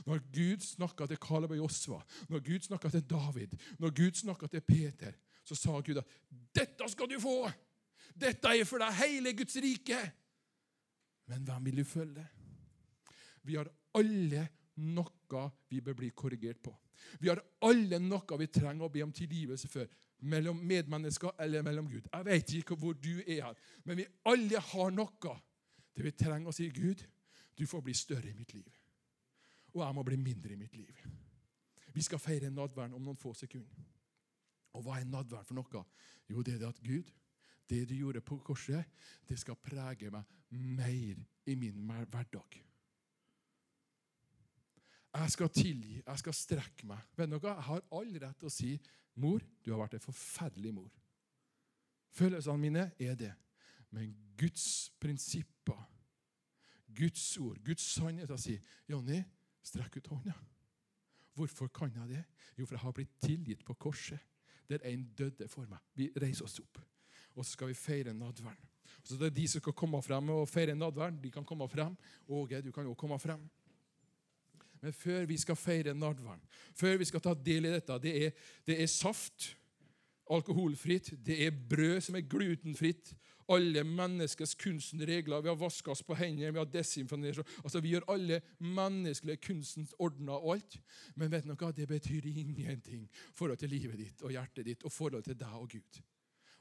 Når 0.06 0.22
Gud 0.32 0.64
snakka 0.64 1.06
til 1.10 1.20
Kaleb 1.20 1.52
og 1.52 1.60
Josva, 1.64 1.98
når 2.30 2.40
Gud 2.46 2.64
snakka 2.68 2.88
til 2.94 3.04
David, 3.10 3.58
når 3.78 3.92
Gud 3.98 4.16
snakka 4.22 4.48
til 4.48 4.64
Peter, 4.64 5.12
så 5.44 5.58
sa 5.58 5.80
Gud 5.80 5.98
at 5.98 6.06
'Dette 6.30 6.88
skal 6.88 7.10
du 7.10 7.20
få! 7.20 7.50
Dette 8.14 8.48
er 8.48 8.64
for 8.64 8.78
deg 8.78 8.94
hele 8.94 9.32
Guds 9.36 9.56
rike!' 9.56 10.12
Men 11.26 11.44
hvem 11.44 11.64
vil 11.64 11.76
du 11.76 11.84
følge? 11.84 12.26
Vi 13.42 13.54
har 13.54 13.68
alle 13.94 14.48
noe 14.80 15.42
vi 15.68 15.80
bør 15.84 15.96
bli 15.98 16.10
korrigert 16.16 16.62
på. 16.62 16.72
Vi 17.20 17.28
har 17.28 17.40
alle 17.66 17.98
noe 18.00 18.38
vi 18.38 18.48
trenger 18.52 18.86
å 18.86 18.92
be 18.92 19.02
om 19.04 19.12
tilgivelse 19.12 19.68
for. 19.68 19.88
Mellom 20.22 20.60
medmennesker 20.62 21.34
eller 21.42 21.64
mellom 21.66 21.88
Gud. 21.90 22.06
Jeg 22.06 22.28
vet 22.28 22.54
ikke 22.60 22.78
hvor 22.78 22.94
du 22.94 23.16
er 23.26 23.48
her, 23.48 23.58
men 23.84 23.98
vi 23.98 24.06
alle 24.30 24.60
har 24.72 24.94
noe 24.94 25.34
det 25.92 26.06
vi 26.06 26.14
trenger 26.16 26.48
å 26.48 26.54
si 26.56 26.70
Gud, 26.72 27.02
du 27.58 27.66
får 27.68 27.82
bli 27.84 27.94
større 27.96 28.30
i 28.30 28.36
mitt 28.36 28.54
liv 28.54 28.70
og 29.72 29.82
jeg 29.86 29.96
må 29.96 30.04
bli 30.04 30.18
mindre 30.20 30.52
i 30.52 30.60
mitt 30.60 30.76
liv. 30.76 31.02
Vi 31.92 32.02
skal 32.04 32.20
feire 32.20 32.50
nadværen 32.50 32.94
om 32.96 33.04
noen 33.04 33.20
få 33.20 33.32
sekunder. 33.36 33.84
Og 34.76 34.84
hva 34.84 34.98
er 34.98 35.08
nadværen 35.08 35.48
for 35.48 35.56
noe? 35.56 35.84
Jo, 36.28 36.42
det 36.42 36.54
er 36.54 36.62
det 36.62 36.68
at 36.68 36.82
Gud, 36.84 37.08
det 37.68 37.82
du 37.88 37.94
gjorde 37.96 38.20
på 38.24 38.38
korset, 38.44 38.84
det 39.28 39.38
skal 39.40 39.60
prege 39.60 40.10
meg 40.12 40.28
mer 40.50 41.20
i 41.48 41.56
min 41.56 41.84
hverdag. 41.86 42.60
Jeg 45.12 45.30
skal 45.30 45.50
tilgi, 45.52 46.02
jeg 46.06 46.18
skal 46.18 46.34
strekke 46.34 46.86
meg. 46.88 47.00
Vet 47.16 47.30
dere. 47.30 47.52
Jeg 47.52 47.66
har 47.68 47.82
all 47.92 48.12
rett 48.22 48.38
til 48.40 48.48
å 48.48 48.52
si 48.52 48.72
mor, 49.20 49.42
du 49.60 49.72
har 49.72 49.82
vært 49.82 49.98
en 49.98 50.06
forferdelig 50.06 50.72
mor. 50.74 50.90
Følelsene 52.16 52.60
mine 52.60 52.86
er 53.00 53.16
det. 53.18 53.32
Men 53.92 54.14
Guds 54.40 54.90
prinsipper, 55.00 55.82
Guds 56.96 57.24
ord, 57.40 57.60
Guds 57.64 57.84
sannhet 57.94 58.32
sier 58.40 58.60
Jonny, 58.88 59.20
Strekk 59.62 60.00
ut 60.00 60.08
hånda. 60.10 60.34
Hvorfor 61.38 61.70
kan 61.72 61.92
jeg 61.94 62.08
det? 62.08 62.22
Jo, 62.58 62.66
for 62.66 62.76
jeg 62.76 62.82
har 62.82 62.94
blitt 62.96 63.12
tilgitt 63.22 63.64
på 63.64 63.76
korset, 63.78 64.18
der 64.68 64.82
en 64.88 65.04
døde 65.18 65.48
for 65.48 65.68
meg. 65.70 65.80
Vi 65.94 66.10
reiser 66.18 66.44
oss 66.44 66.58
opp, 66.60 66.80
og 67.36 67.44
så 67.44 67.54
skal 67.54 67.70
vi 67.70 67.78
feire 67.78 68.14
nadværen. 68.14 68.68
Så 69.02 69.16
det 69.16 69.30
er 69.30 69.36
De 69.36 69.46
som 69.48 69.62
skal 69.62 69.72
komme 69.72 70.02
frem 70.02 70.28
og 70.34 70.48
feire 70.48 70.74
nadværen, 70.74 71.22
de 71.22 71.30
kan 71.30 71.44
komme 71.44 71.68
frem. 71.68 71.96
Åge, 72.28 72.62
du 72.62 72.72
kan 72.72 72.84
jo 72.84 72.94
komme 72.94 73.18
frem. 73.18 73.40
Men 74.82 74.92
før 74.92 75.26
vi 75.30 75.38
skal 75.38 75.56
feire 75.56 75.94
nadværen, 75.94 76.42
før 76.74 76.96
vi 76.98 77.06
skal 77.08 77.22
ta 77.22 77.34
del 77.34 77.68
i 77.68 77.74
dette 77.74 77.98
Det 78.02 78.14
er, 78.26 78.30
det 78.66 78.80
er 78.82 78.90
saft, 78.90 79.56
alkoholfritt. 80.30 81.12
Det 81.26 81.36
er 81.46 81.50
brød 81.68 82.00
som 82.00 82.16
er 82.16 82.26
glutenfritt 82.26 83.14
alle 83.50 83.84
menneskets 83.84 84.54
kunstens 84.54 85.04
regler. 85.08 85.42
Vi 85.42 85.50
har 85.50 85.58
vaska 85.58 85.90
oss 85.92 86.02
på 86.06 86.16
hendene, 86.18 86.52
vi 86.52 86.60
har 86.60 86.70
desinfisert 86.70 87.46
altså, 87.64 87.80
Vi 87.80 87.94
gjør 87.94 88.08
alle 88.12 88.40
menneskelige 88.58 89.42
kunstens 89.48 89.94
ordner 89.98 90.38
og 90.38 90.56
alt. 90.56 90.78
Men 91.16 91.32
vet 91.32 91.48
dere, 91.48 91.72
det 91.72 91.88
betyr 91.88 92.26
ingenting 92.26 93.04
i 93.04 93.34
forhold 93.34 93.58
til 93.58 93.72
livet 93.72 93.98
ditt 93.98 94.22
og 94.22 94.34
hjertet 94.34 94.66
ditt 94.66 94.84
og 94.84 94.92
forhold 94.92 95.24
til 95.26 95.38
deg 95.38 95.56
og 95.58 95.68
Gud. 95.70 96.02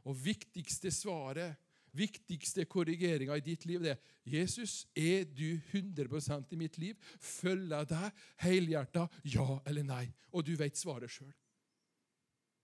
Og 0.09 0.17
viktigste 0.25 0.91
svaret, 0.91 1.55
viktigste 1.97 2.65
korrigeringa 2.69 3.35
i 3.37 3.43
ditt 3.45 3.65
liv, 3.69 3.83
det 3.83 3.95
er 3.95 4.37
Jesus, 4.37 4.85
er 4.95 5.25
du 5.25 5.59
100% 5.73 6.53
i 6.53 6.59
mitt 6.59 6.77
liv? 6.81 6.97
Følger 7.19 7.77
jeg 7.77 7.91
deg 7.91 8.25
helhjerta? 8.45 9.07
Ja 9.23 9.59
eller 9.65 9.87
nei? 9.87 10.05
Og 10.31 10.45
du 10.47 10.53
vet 10.59 10.79
svaret 10.79 11.11
sjøl. 11.11 11.33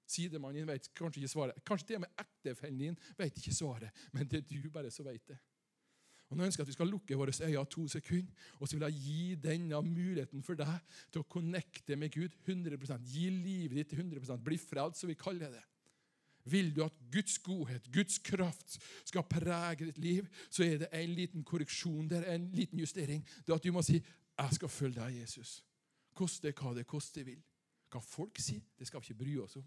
Sidemannen 0.08 0.62
din 0.62 0.70
vet 0.70 0.88
kanskje 0.96 1.22
ikke 1.22 1.34
svaret. 1.34 1.60
Kanskje 1.68 1.98
og 1.98 2.06
med 2.06 2.24
ektefellen 2.24 2.80
din 2.80 3.00
vet 3.20 3.38
ikke 3.38 3.56
svaret, 3.56 4.06
men 4.16 4.28
det 4.30 4.44
er 4.44 4.50
du 4.50 4.70
bare 4.72 4.92
som 4.94 5.08
vet 5.08 5.26
det. 5.28 5.40
Og 6.28 6.36
Nå 6.36 6.44
ønsker 6.44 6.62
jeg 6.62 6.68
at 6.68 6.72
vi 6.72 6.76
skal 6.76 6.90
lukke 6.92 7.16
våre 7.16 7.32
øyne 7.32 7.64
to 7.72 7.86
sekunder, 7.88 8.48
og 8.60 8.68
så 8.68 8.76
vil 8.76 8.86
jeg 8.88 9.04
gi 9.04 9.36
denne 9.40 9.80
muligheten 9.84 10.44
for 10.44 10.60
deg 10.60 10.98
til 11.12 11.24
å 11.24 11.28
connecte 11.32 11.96
med 11.96 12.12
Gud 12.12 12.36
100% 12.44 13.08
Gi 13.08 13.30
livet 13.32 13.78
ditt 13.80 13.94
til 13.94 14.04
100 14.04 14.40
Bli 14.44 14.58
frelst, 14.60 15.02
som 15.02 15.12
vi 15.12 15.16
kaller 15.20 15.54
det. 15.56 15.64
Vil 16.52 16.72
du 16.76 16.84
at 16.86 16.96
Guds 17.12 17.38
godhet, 17.40 17.90
Guds 17.94 18.20
kraft, 18.24 18.78
skal 19.06 19.26
prege 19.30 19.86
ditt 19.86 19.98
liv, 19.98 20.28
så 20.50 20.64
er 20.64 20.84
det 20.84 20.90
en 20.94 21.14
liten 21.18 21.44
korreksjon 21.48 22.10
der, 22.10 22.26
en 22.34 22.50
liten 22.56 22.80
justering. 22.80 23.26
Det 23.48 23.56
at 23.56 23.64
du 23.64 23.72
må 23.72 23.82
si 23.82 24.02
'Jeg 24.38 24.54
skal 24.54 24.70
følge 24.70 25.02
deg, 25.02 25.24
Jesus'. 25.24 25.64
Koste 26.14 26.52
hva 26.52 26.74
det 26.74 26.88
koste 26.88 27.24
vil. 27.26 27.44
Hva 27.92 28.00
folk 28.00 28.40
sier, 28.40 28.62
det 28.80 28.88
skal 28.88 29.02
vi 29.02 29.06
ikke 29.10 29.24
bry 29.24 29.38
oss 29.38 29.56
om. 29.56 29.66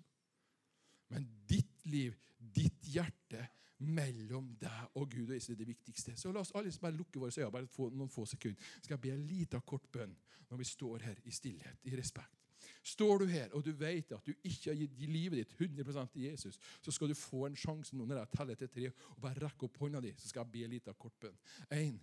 Men 1.09 1.29
ditt 1.49 1.87
liv, 1.87 2.15
ditt 2.39 2.83
hjerte, 2.83 3.49
mellom 3.81 4.51
deg 4.61 4.97
og 5.01 5.09
Gud 5.11 5.31
og 5.31 5.35
Jesus 5.35 5.55
er 5.55 5.61
det 5.61 5.71
viktigste. 5.71 6.17
Så 6.17 6.33
la 6.33 6.43
oss 6.45 6.53
alle 6.55 6.73
bare 6.81 6.97
lukke 6.97 7.21
våre 7.21 7.33
øyne 7.33 7.51
bare 7.51 7.91
noen 7.97 8.13
få 8.13 8.27
sekunder. 8.29 8.61
Skal 8.83 8.95
jeg 8.95 9.01
be 9.01 9.15
en 9.15 9.27
liten 9.27 9.65
kort 9.67 9.89
bønn 9.93 10.13
når 10.51 10.61
vi 10.61 10.65
står 10.69 11.07
her 11.07 11.23
i 11.25 11.31
stillhet, 11.31 11.79
i 11.89 11.97
respekt. 11.97 12.40
Står 12.83 13.23
du 13.23 13.27
her 13.31 13.53
og 13.57 13.65
du 13.65 13.73
vet 13.77 14.13
at 14.17 14.27
du 14.27 14.33
ikke 14.35 14.71
har 14.71 14.79
gitt 14.81 15.03
livet 15.11 15.43
ditt 15.43 15.55
100% 15.59 16.13
til 16.15 16.27
Jesus, 16.29 16.59
så 16.83 16.95
skal 16.95 17.11
du 17.11 17.19
få 17.19 17.47
en 17.47 17.59
sjanse 17.59 17.97
nå 17.97 18.07
når 18.07 18.23
jeg 18.23 18.33
teller 18.37 18.61
til 18.61 18.73
tre, 18.75 18.91
og 19.17 19.21
bare 19.25 19.45
rekke 19.45 19.69
opp 19.69 19.83
hånda 19.83 20.01
di, 20.05 20.15
så 20.19 20.31
skal 20.31 20.45
jeg 20.45 20.53
be 20.55 20.65
en 20.67 20.75
liten 20.75 20.99
kort 20.99 21.19
bønn. 21.21 21.39
Én, 21.77 21.99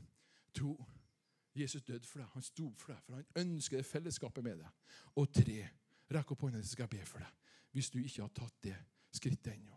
to 0.54 0.76
Jesus 1.58 1.84
døde 1.84 2.06
for 2.06 2.22
deg. 2.22 2.30
Han 2.34 2.46
sto 2.46 2.70
for 2.78 2.94
deg, 2.94 3.02
for 3.06 3.18
han 3.18 3.48
ønsker 3.48 3.80
det 3.80 3.90
fellesskapet 3.90 4.46
med 4.46 4.62
deg. 4.62 4.94
Og 5.18 5.32
tre, 5.34 5.58
rekk 6.14 6.36
opp 6.36 6.46
hånda 6.46 6.62
di, 6.62 6.68
så 6.68 6.78
skal 6.78 6.88
jeg 6.88 7.00
be 7.00 7.10
for 7.10 7.26
deg. 7.26 7.50
Hvis 7.74 7.90
du 7.94 8.00
ikke 8.02 8.22
har 8.22 8.34
tatt 8.38 8.62
det 8.70 8.78
skrittet 9.18 9.54
ennå. 9.56 9.74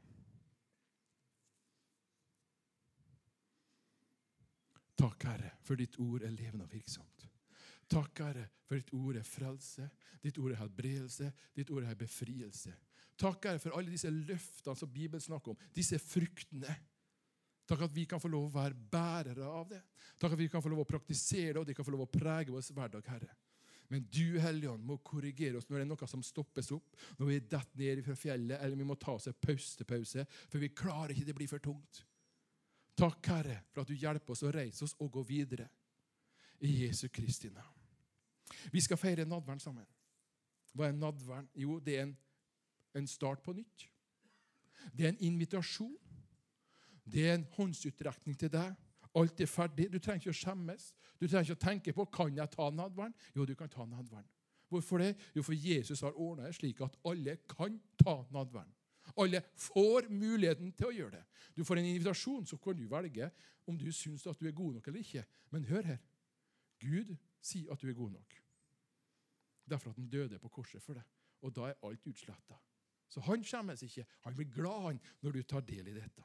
Takk, 5.01 5.25
Herre, 5.25 5.55
for 5.65 5.81
ditt 5.81 5.97
ord 6.03 6.27
er 6.27 6.33
levende 6.35 6.67
og 6.67 6.73
virksomt. 6.75 7.30
Takk, 7.91 8.23
Herre, 8.23 8.47
for 8.69 8.79
ditt 8.79 8.93
ord 8.95 9.19
er 9.19 9.27
frelse, 9.27 9.89
ditt 10.23 10.39
ord 10.39 10.55
er 10.55 10.61
helbredelse, 10.61 11.33
ditt 11.57 11.73
ord 11.75 11.89
er 11.89 11.99
befrielse. 11.99 12.71
Takk, 13.19 13.49
Herre, 13.49 13.61
for 13.63 13.75
alle 13.77 13.91
disse 13.91 14.13
løftene 14.15 14.79
som 14.79 14.93
Bibelen 14.93 15.23
snakker 15.25 15.53
om, 15.53 15.65
disse 15.75 15.99
fruktene. 15.99 16.77
Takk 17.71 17.85
at 17.87 17.95
vi 17.95 18.07
kan 18.11 18.23
få 18.23 18.31
lov 18.31 18.49
å 18.49 18.55
være 18.55 18.79
bærere 18.91 19.47
av 19.47 19.69
det. 19.71 19.81
Takk 20.19 20.35
at 20.35 20.41
vi 20.41 20.49
kan 20.51 20.63
få 20.63 20.71
lov 20.73 20.85
å 20.85 20.89
praktisere 20.89 21.53
det, 21.55 21.61
og 21.63 21.67
de 21.69 21.77
kan 21.77 21.87
få 21.87 21.95
lov 21.95 22.07
å 22.07 22.11
prege 22.11 22.55
vår 22.55 22.71
hverdag, 22.75 23.11
Herre. 23.11 23.35
Men 23.91 24.05
du, 24.07 24.39
Helligånd, 24.39 24.85
må 24.87 25.01
korrigere 25.03 25.59
oss 25.59 25.67
når 25.67 25.81
det 25.81 25.83
er 25.83 25.91
noe 25.91 26.09
som 26.11 26.23
stoppes 26.23 26.71
opp, 26.75 26.95
når 27.19 27.27
vi 27.27 27.41
detter 27.43 27.83
ned 27.83 28.05
fra 28.07 28.15
fjellet, 28.19 28.61
eller 28.63 28.79
vi 28.79 28.87
må 28.87 28.95
ta 28.99 29.17
oss 29.17 29.27
en 29.27 29.39
pause, 29.43 30.27
for 30.47 30.63
vi 30.63 30.71
klarer 30.71 31.15
ikke, 31.15 31.27
det 31.27 31.37
blir 31.39 31.51
for 31.51 31.63
tungt. 31.65 32.05
Takk, 32.95 33.33
Herre, 33.33 33.59
for 33.75 33.83
at 33.83 33.91
du 33.91 33.99
hjelper 33.99 34.37
oss 34.37 34.45
å 34.47 34.55
reise 34.55 34.87
oss 34.87 34.95
og 35.03 35.11
gå 35.19 35.27
videre. 35.27 35.67
I 36.61 36.85
Jesu 36.85 37.09
Kristi 37.09 37.51
navn. 37.51 37.80
Vi 38.73 38.81
skal 38.81 38.97
feire 39.01 39.25
nadværen 39.29 39.61
sammen. 39.63 39.87
Hva 40.75 40.89
er 40.89 40.97
nadværen? 40.97 41.49
Jo, 41.55 41.79
det 41.79 41.99
er 41.99 42.03
en, 42.03 42.17
en 42.95 43.07
start 43.07 43.43
på 43.43 43.53
nytt. 43.53 43.89
Det 44.97 45.07
er 45.07 45.13
en 45.13 45.25
invitasjon. 45.33 45.97
Det 47.05 47.29
er 47.29 47.35
en 47.35 47.47
håndsutrekning 47.57 48.39
til 48.39 48.53
deg. 48.53 48.75
Alt 49.15 49.41
er 49.41 49.51
ferdig. 49.51 49.89
Du 49.93 49.99
trenger 49.99 50.23
ikke 50.23 50.35
å 50.35 50.41
skjemmes. 50.41 50.91
Du 51.19 51.27
trenger 51.27 51.49
ikke 51.49 51.59
å 51.59 51.65
tenke 51.65 51.95
på 51.95 52.07
kan 52.15 52.37
jeg 52.37 52.55
ta 52.55 52.69
nadværen. 52.71 53.15
Jo, 53.35 53.47
du 53.47 53.55
kan 53.59 53.71
ta 53.71 53.87
nadværen. 53.87 54.29
Hvorfor 54.71 55.03
det? 55.03 55.17
Jo, 55.35 55.43
for 55.43 55.57
Jesus 55.57 56.01
har 56.07 56.15
ordna 56.15 56.47
det 56.47 56.55
slik 56.55 56.81
at 56.87 56.95
alle 57.05 57.41
kan 57.51 57.81
ta 57.99 58.21
nadværen. 58.31 58.71
Alle 59.19 59.41
får 59.59 60.07
muligheten 60.15 60.71
til 60.79 60.87
å 60.87 60.95
gjøre 60.95 61.19
det. 61.19 61.25
Du 61.57 61.65
får 61.67 61.81
en 61.81 61.89
invitasjon, 61.91 62.47
så 62.47 62.57
kan 62.63 62.79
du 62.79 62.85
velge 62.89 63.31
om 63.67 63.79
du 63.79 63.89
syns 63.93 64.27
at 64.31 64.39
du 64.39 64.47
er 64.47 64.55
god 64.55 64.79
nok 64.79 64.87
eller 64.87 65.03
ikke. 65.03 65.25
Men 65.51 65.67
hør 65.67 65.89
her. 65.91 65.99
Gud 66.81 67.17
sier 67.41 67.73
at 67.73 67.83
du 67.83 67.89
er 67.89 67.97
god 67.97 68.11
nok. 68.17 68.37
Derfor 69.71 69.91
at 69.91 69.97
han 69.97 70.11
døde 70.11 70.39
på 70.39 70.49
korset 70.49 70.83
for 70.83 70.99
deg. 70.99 71.07
Og 71.43 71.55
da 71.57 71.71
er 71.71 71.87
alt 71.87 72.07
utsletta. 72.07 72.59
Så 73.11 73.23
han 73.27 73.45
skjemmes 73.45 73.83
ikke. 73.83 74.05
Han 74.27 74.37
blir 74.37 74.51
glad 74.53 74.83
han, 74.87 75.01
når 75.23 75.33
du 75.33 75.43
tar 75.43 75.65
del 75.67 75.89
i 75.91 75.97
dette. 75.97 76.25